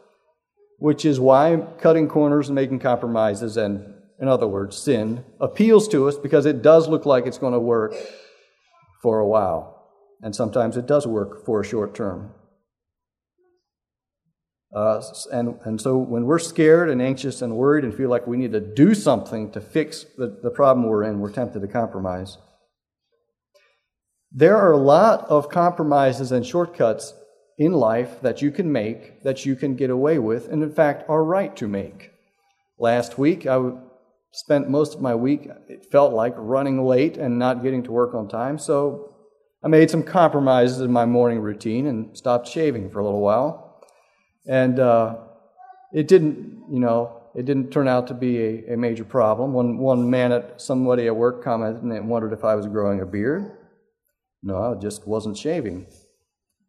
which 0.82 1.06
is 1.06 1.20
why 1.20 1.63
cutting 1.78 2.08
corners 2.08 2.50
and 2.50 2.56
making 2.56 2.80
compromises, 2.80 3.56
and 3.56 3.94
in 4.20 4.28
other 4.28 4.48
words, 4.48 4.76
sin, 4.76 5.24
appeals 5.39 5.88
to 5.88 6.08
us 6.08 6.17
because 6.17 6.48
it 6.48 6.63
does 6.63 6.88
look 6.88 7.06
like 7.06 7.28
it's 7.28 7.38
going 7.38 7.54
to 7.54 7.60
work 7.60 7.94
for 9.04 9.20
a 9.20 9.28
while. 9.28 9.91
And 10.24 10.36
sometimes 10.36 10.78
it 10.78 10.88
does 10.88 11.06
work 11.06 11.46
for 11.46 11.62
a 11.62 11.63
short 11.63 11.94
term. 11.94 12.32
Uh, 14.76 15.04
and, 15.32 15.60
and 15.65 15.80
so 15.80 15.98
when 15.98 16.26
we're 16.26 16.39
scared 16.39 16.89
and 16.89 17.00
anxious 17.00 17.44
and 17.44 17.56
worried 17.56 17.84
and 17.84 17.94
feel 17.94 18.10
like 18.10 18.26
we 18.26 18.38
need 18.38 18.54
to 18.54 18.60
do 18.60 18.96
something 18.96 19.52
to 19.52 19.62
fix 19.62 20.08
the, 20.17 20.39
the 20.41 20.50
problem 20.50 20.88
we're 20.88 21.04
in, 21.04 21.20
we're 21.20 21.32
tempted 21.32 21.62
to 21.62 21.67
compromise. 21.67 22.39
There 24.32 24.58
are 24.58 24.72
a 24.72 24.78
lot 24.78 25.26
of 25.30 25.48
compromises 25.48 26.32
and 26.32 26.44
shortcuts 26.44 27.13
in 27.62 27.74
life 27.74 28.19
that 28.21 28.41
you 28.41 28.50
can 28.50 28.71
make, 28.71 29.21
that 29.21 29.45
you 29.45 29.56
can 29.56 29.76
get 29.76 29.91
away 29.91 30.17
with, 30.17 30.47
and 30.47 30.63
in 30.63 30.71
fact 30.71 31.08
are 31.08 31.24
right 31.24 31.56
to 31.56 31.67
make. 31.67 32.10
Last 32.80 33.19
week, 33.19 33.45
I 33.45 33.74
spent 34.32 34.67
most 34.67 34.95
of 34.95 35.02
my 35.02 35.13
week, 35.13 35.47
it 35.67 35.86
felt 35.91 36.12
like, 36.12 36.34
running 36.38 36.84
late 36.84 37.17
and 37.17 37.38
not 37.38 37.62
getting 37.62 37.84
to 37.84 37.91
work 37.91 38.15
on 38.15 38.28
time, 38.28 38.58
so 38.58 39.13
I 39.63 39.67
made 39.67 39.91
some 39.91 40.02
compromises 40.02 40.82
in 40.82 40.91
my 40.91 41.06
morning 41.06 41.39
routine 41.39 41.86
and 41.86 42.17
stopped 42.17 42.47
shaving 42.47 42.89
for 42.89 42.97
a 42.97 43.04
little 43.04 43.21
while. 43.21 43.84
And 44.47 44.80
uh, 44.80 45.17
it 45.93 46.08
didn't, 46.08 46.63
you 46.71 46.80
know, 46.80 47.21
it 47.36 47.45
didn't 47.45 47.69
turn 47.69 47.88
out 47.88 48.08
to 48.08 48.15
be 48.15 48.39
a, 48.39 48.74
a 48.74 48.76
major 48.76 49.06
problem. 49.06 49.54
One, 49.54 49.78
one 49.78 50.10
man 50.10 50.32
at 50.32 50.60
somebody 50.60 51.06
at 51.06 51.15
work 51.15 51.43
commented 51.43 51.84
and 51.84 52.10
wondered 52.10 52.34
if 52.34 52.43
I 52.43 52.56
was 52.56 52.65
growing 52.65 53.02
a 53.02 53.06
beard. 53.06 53.52
No, 54.41 54.58
I 54.58 54.74
just 54.80 55.08
wasn't 55.08 55.38
shaving. 55.38 55.86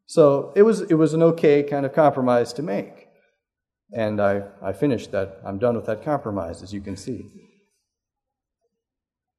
So 0.06 0.52
it 0.56 0.62
was, 0.62 0.82
it 0.82 0.94
was 0.94 1.14
an 1.14 1.22
okay 1.22 1.62
kind 1.62 1.86
of 1.86 1.94
compromise 1.94 2.52
to 2.54 2.62
make. 2.62 3.08
And 3.92 4.20
I, 4.20 4.44
I 4.62 4.72
finished 4.72 5.12
that. 5.12 5.40
I'm 5.44 5.58
done 5.58 5.76
with 5.76 5.86
that 5.86 6.02
compromise, 6.02 6.62
as 6.62 6.72
you 6.72 6.80
can 6.80 6.96
see. 6.96 7.26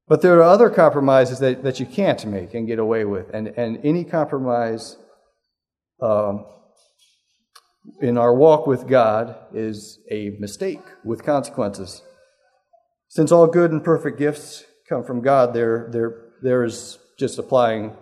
But 0.08 0.22
there 0.22 0.38
are 0.40 0.44
other 0.44 0.70
compromises 0.70 1.40
that, 1.40 1.64
that 1.64 1.80
you 1.80 1.86
can't 1.86 2.24
make 2.26 2.54
and 2.54 2.68
get 2.68 2.80
away 2.80 3.06
with. 3.06 3.30
And, 3.34 3.48
and 3.48 3.80
any 3.84 4.04
compromise 4.04 4.98
um, 6.02 6.46
in 8.02 8.18
our 8.18 8.34
walk 8.34 8.68
with 8.68 8.88
God 8.88 9.36
is 9.54 10.00
a 10.12 10.32
mistake 10.40 10.82
with 11.04 11.24
consequences. 11.24 12.02
Since 13.08 13.32
all 13.32 13.48
good 13.48 13.72
and 13.72 13.84
perfect 13.84 14.20
gifts 14.20 14.66
come 14.90 15.04
from 15.04 15.22
God, 15.22 15.54
there, 15.54 15.90
there, 15.92 16.32
there 16.42 16.64
is 16.64 17.00
just 17.18 17.40
applying 17.40 17.96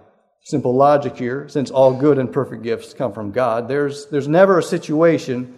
simple 0.43 0.75
logic 0.75 1.17
here. 1.17 1.47
Since 1.47 1.71
all 1.71 1.93
good 1.93 2.17
and 2.17 2.31
perfect 2.31 2.63
gifts 2.63 2.93
come 2.93 3.13
from 3.13 3.31
God, 3.31 3.67
there's, 3.67 4.07
there's 4.07 4.27
never 4.27 4.59
a 4.59 4.63
situation 4.63 5.57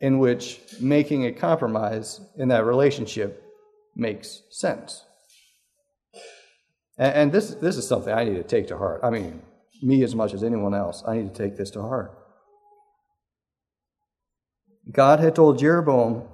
in 0.00 0.18
which 0.18 0.60
making 0.80 1.26
a 1.26 1.32
compromise 1.32 2.20
in 2.36 2.48
that 2.48 2.64
relationship 2.64 3.42
makes 3.96 4.42
sense. 4.50 5.04
And, 6.98 7.14
and 7.14 7.32
this, 7.32 7.54
this 7.54 7.76
is 7.76 7.86
something 7.86 8.12
I 8.12 8.24
need 8.24 8.36
to 8.36 8.42
take 8.42 8.68
to 8.68 8.78
heart. 8.78 9.00
I 9.02 9.10
mean, 9.10 9.42
me 9.82 10.02
as 10.02 10.14
much 10.14 10.34
as 10.34 10.42
anyone 10.42 10.74
else, 10.74 11.02
I 11.06 11.16
need 11.16 11.34
to 11.34 11.42
take 11.42 11.56
this 11.56 11.70
to 11.72 11.82
heart. 11.82 12.18
God 14.90 15.20
had 15.20 15.34
told 15.34 15.58
Jeroboam, 15.58 16.28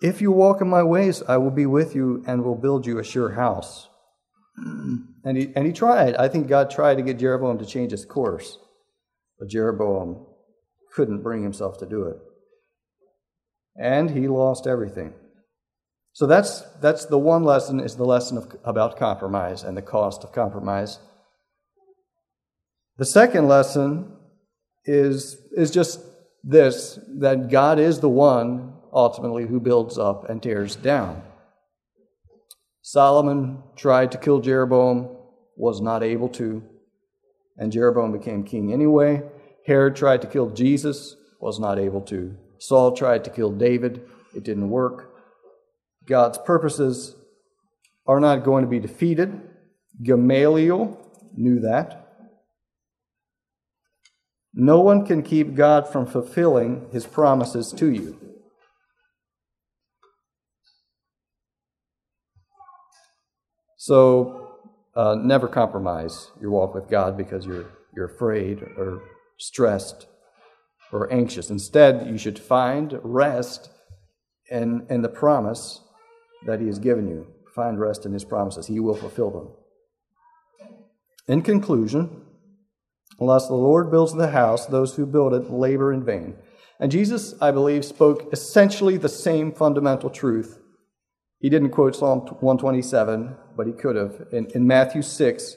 If 0.00 0.20
you 0.20 0.32
walk 0.32 0.60
in 0.60 0.68
my 0.68 0.82
ways, 0.82 1.22
I 1.22 1.36
will 1.36 1.50
be 1.50 1.66
with 1.66 1.94
you 1.94 2.24
and 2.26 2.42
will 2.42 2.56
build 2.56 2.86
you 2.86 2.98
a 2.98 3.04
sure 3.04 3.32
house. 3.32 3.88
And 5.24 5.36
he, 5.36 5.52
and 5.54 5.66
he 5.66 5.72
tried. 5.72 6.16
I 6.16 6.28
think 6.28 6.48
God 6.48 6.70
tried 6.70 6.96
to 6.96 7.02
get 7.02 7.18
Jeroboam 7.18 7.58
to 7.58 7.66
change 7.66 7.92
his 7.92 8.04
course. 8.04 8.58
But 9.38 9.48
Jeroboam 9.48 10.26
couldn't 10.94 11.22
bring 11.22 11.42
himself 11.42 11.78
to 11.78 11.86
do 11.86 12.04
it. 12.04 12.16
And 13.76 14.10
he 14.10 14.28
lost 14.28 14.66
everything. 14.66 15.14
So 16.12 16.26
that's, 16.26 16.60
that's 16.80 17.06
the 17.06 17.18
one 17.18 17.44
lesson 17.44 17.80
is 17.80 17.96
the 17.96 18.04
lesson 18.04 18.36
of, 18.36 18.54
about 18.64 18.98
compromise 18.98 19.62
and 19.62 19.76
the 19.76 19.82
cost 19.82 20.24
of 20.24 20.32
compromise. 20.32 20.98
The 22.98 23.06
second 23.06 23.48
lesson 23.48 24.12
is, 24.84 25.36
is 25.56 25.70
just 25.70 26.00
this 26.44 26.98
that 27.18 27.50
God 27.50 27.78
is 27.78 28.00
the 28.00 28.08
one 28.08 28.74
ultimately 28.92 29.46
who 29.46 29.60
builds 29.60 29.96
up 29.96 30.28
and 30.28 30.42
tears 30.42 30.76
down. 30.76 31.22
Solomon 32.82 33.62
tried 33.76 34.12
to 34.12 34.18
kill 34.18 34.40
Jeroboam, 34.40 35.16
was 35.56 35.80
not 35.80 36.02
able 36.02 36.28
to, 36.30 36.62
and 37.56 37.70
Jeroboam 37.70 38.12
became 38.12 38.44
king 38.44 38.72
anyway. 38.72 39.22
Herod 39.66 39.94
tried 39.94 40.22
to 40.22 40.28
kill 40.28 40.50
Jesus, 40.50 41.16
was 41.40 41.60
not 41.60 41.78
able 41.78 42.00
to. 42.02 42.36
Saul 42.58 42.96
tried 42.96 43.24
to 43.24 43.30
kill 43.30 43.52
David, 43.52 44.04
it 44.34 44.42
didn't 44.42 44.70
work. 44.70 45.14
God's 46.06 46.38
purposes 46.38 47.14
are 48.06 48.18
not 48.18 48.44
going 48.44 48.64
to 48.64 48.70
be 48.70 48.80
defeated. 48.80 49.40
Gamaliel 50.02 50.98
knew 51.36 51.60
that. 51.60 52.08
No 54.54 54.80
one 54.80 55.06
can 55.06 55.22
keep 55.22 55.54
God 55.54 55.88
from 55.88 56.06
fulfilling 56.06 56.88
his 56.92 57.06
promises 57.06 57.72
to 57.72 57.90
you. 57.90 58.18
So, 63.82 64.58
uh, 64.94 65.16
never 65.16 65.48
compromise 65.48 66.30
your 66.40 66.52
walk 66.52 66.72
with 66.72 66.88
God 66.88 67.16
because 67.16 67.44
you're, 67.44 67.66
you're 67.96 68.04
afraid 68.04 68.62
or 68.62 69.02
stressed 69.38 70.06
or 70.92 71.12
anxious. 71.12 71.50
Instead, 71.50 72.06
you 72.06 72.16
should 72.16 72.38
find 72.38 73.00
rest 73.02 73.70
in, 74.48 74.86
in 74.88 75.02
the 75.02 75.08
promise 75.08 75.80
that 76.46 76.60
He 76.60 76.68
has 76.68 76.78
given 76.78 77.08
you. 77.08 77.26
Find 77.56 77.80
rest 77.80 78.06
in 78.06 78.12
His 78.12 78.24
promises. 78.24 78.68
He 78.68 78.78
will 78.78 78.94
fulfill 78.94 79.30
them. 79.32 80.68
In 81.26 81.42
conclusion, 81.42 82.22
unless 83.18 83.48
the 83.48 83.54
Lord 83.54 83.90
builds 83.90 84.14
the 84.14 84.30
house, 84.30 84.64
those 84.64 84.94
who 84.94 85.06
build 85.06 85.34
it 85.34 85.50
labor 85.50 85.92
in 85.92 86.04
vain. 86.04 86.36
And 86.78 86.92
Jesus, 86.92 87.34
I 87.40 87.50
believe, 87.50 87.84
spoke 87.84 88.32
essentially 88.32 88.96
the 88.96 89.08
same 89.08 89.50
fundamental 89.50 90.08
truth. 90.08 90.60
He 91.40 91.50
didn't 91.50 91.70
quote 91.70 91.96
Psalm 91.96 92.20
127, 92.20 93.38
but 93.56 93.66
he 93.66 93.72
could 93.72 93.96
have. 93.96 94.26
In, 94.32 94.46
in 94.54 94.66
Matthew 94.66 95.02
6, 95.02 95.56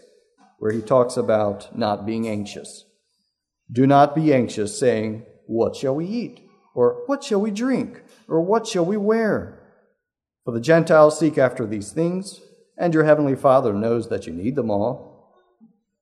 where 0.60 0.72
he 0.72 0.82
talks 0.82 1.18
about 1.18 1.78
not 1.78 2.06
being 2.06 2.28
anxious. 2.28 2.86
Do 3.72 3.88
not 3.88 4.16
be 4.16 4.34
anxious, 4.34 4.78
saying, 4.80 5.26
What 5.48 5.76
shall 5.76 5.96
we 5.96 6.06
eat? 6.06 6.42
Or 6.74 7.04
what 7.08 7.24
shall 7.24 7.42
we 7.42 7.52
drink? 7.52 8.04
Or 8.28 8.42
what 8.42 8.68
shall 8.68 8.86
we 8.86 8.98
wear? 8.98 9.62
For 10.44 10.54
the 10.54 10.60
Gentiles 10.60 11.18
seek 11.18 11.38
after 11.38 11.66
these 11.66 11.92
things, 11.92 12.42
and 12.78 12.94
your 12.94 13.04
heavenly 13.04 13.36
Father 13.36 13.74
knows 13.74 14.10
that 14.10 14.28
you 14.28 14.34
need 14.34 14.56
them 14.56 14.70
all. 14.70 15.34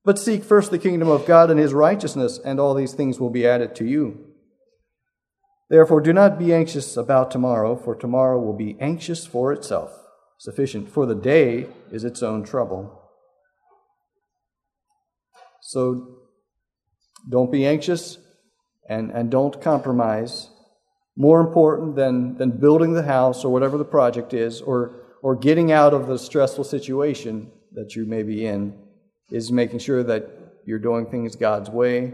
But 0.04 0.18
seek 0.18 0.44
first 0.44 0.70
the 0.70 0.78
kingdom 0.78 1.08
of 1.08 1.26
God 1.26 1.50
and 1.50 1.58
his 1.58 1.72
righteousness, 1.72 2.38
and 2.44 2.60
all 2.60 2.74
these 2.74 2.92
things 2.92 3.18
will 3.18 3.30
be 3.30 3.46
added 3.46 3.74
to 3.76 3.86
you. 3.86 4.26
Therefore, 5.70 6.02
do 6.02 6.12
not 6.12 6.38
be 6.38 6.52
anxious 6.52 6.96
about 6.96 7.30
tomorrow, 7.30 7.74
for 7.74 7.94
tomorrow 7.94 8.38
will 8.38 8.56
be 8.56 8.76
anxious 8.80 9.26
for 9.26 9.50
itself. 9.52 10.03
Sufficient 10.44 10.90
for 10.90 11.06
the 11.06 11.14
day 11.14 11.68
is 11.90 12.04
its 12.04 12.22
own 12.22 12.44
trouble. 12.44 13.00
So 15.62 16.18
don't 17.26 17.50
be 17.50 17.64
anxious 17.64 18.18
and, 18.86 19.10
and 19.10 19.30
don't 19.30 19.58
compromise 19.62 20.50
more 21.16 21.40
important 21.40 21.96
than, 21.96 22.36
than 22.36 22.50
building 22.50 22.92
the 22.92 23.04
house 23.04 23.42
or 23.42 23.50
whatever 23.50 23.78
the 23.78 23.86
project 23.86 24.34
is, 24.34 24.60
or, 24.60 24.96
or 25.22 25.34
getting 25.34 25.72
out 25.72 25.94
of 25.94 26.08
the 26.08 26.18
stressful 26.18 26.64
situation 26.64 27.50
that 27.72 27.96
you 27.96 28.04
may 28.04 28.22
be 28.22 28.44
in, 28.44 28.78
is 29.30 29.50
making 29.50 29.78
sure 29.78 30.02
that 30.02 30.28
you're 30.66 30.78
doing 30.78 31.06
things 31.06 31.36
God's 31.36 31.70
way. 31.70 32.12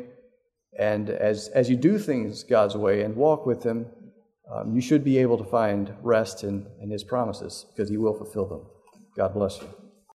And 0.79 1.11
as, 1.11 1.49
as 1.49 1.69
you 1.69 1.75
do 1.75 1.99
things 1.99 2.45
God's 2.45 2.77
way 2.77 3.03
and 3.03 3.17
walk 3.17 3.45
with 3.45 3.65
Him, 3.65 3.87
um, 4.53 4.75
you 4.75 4.81
should 4.81 5.05
be 5.05 5.19
able 5.19 5.39
to 5.39 5.45
find 5.45 5.95
rest 6.03 6.45
in, 6.45 6.67
in 6.81 6.91
His 6.91 7.05
promises 7.05 7.67
because 7.71 7.89
He 7.89 7.97
will 7.97 8.15
fulfill 8.15 8.47
them. 8.47 8.67
God 9.17 9.35
bless 9.35 9.61
you. 9.61 9.80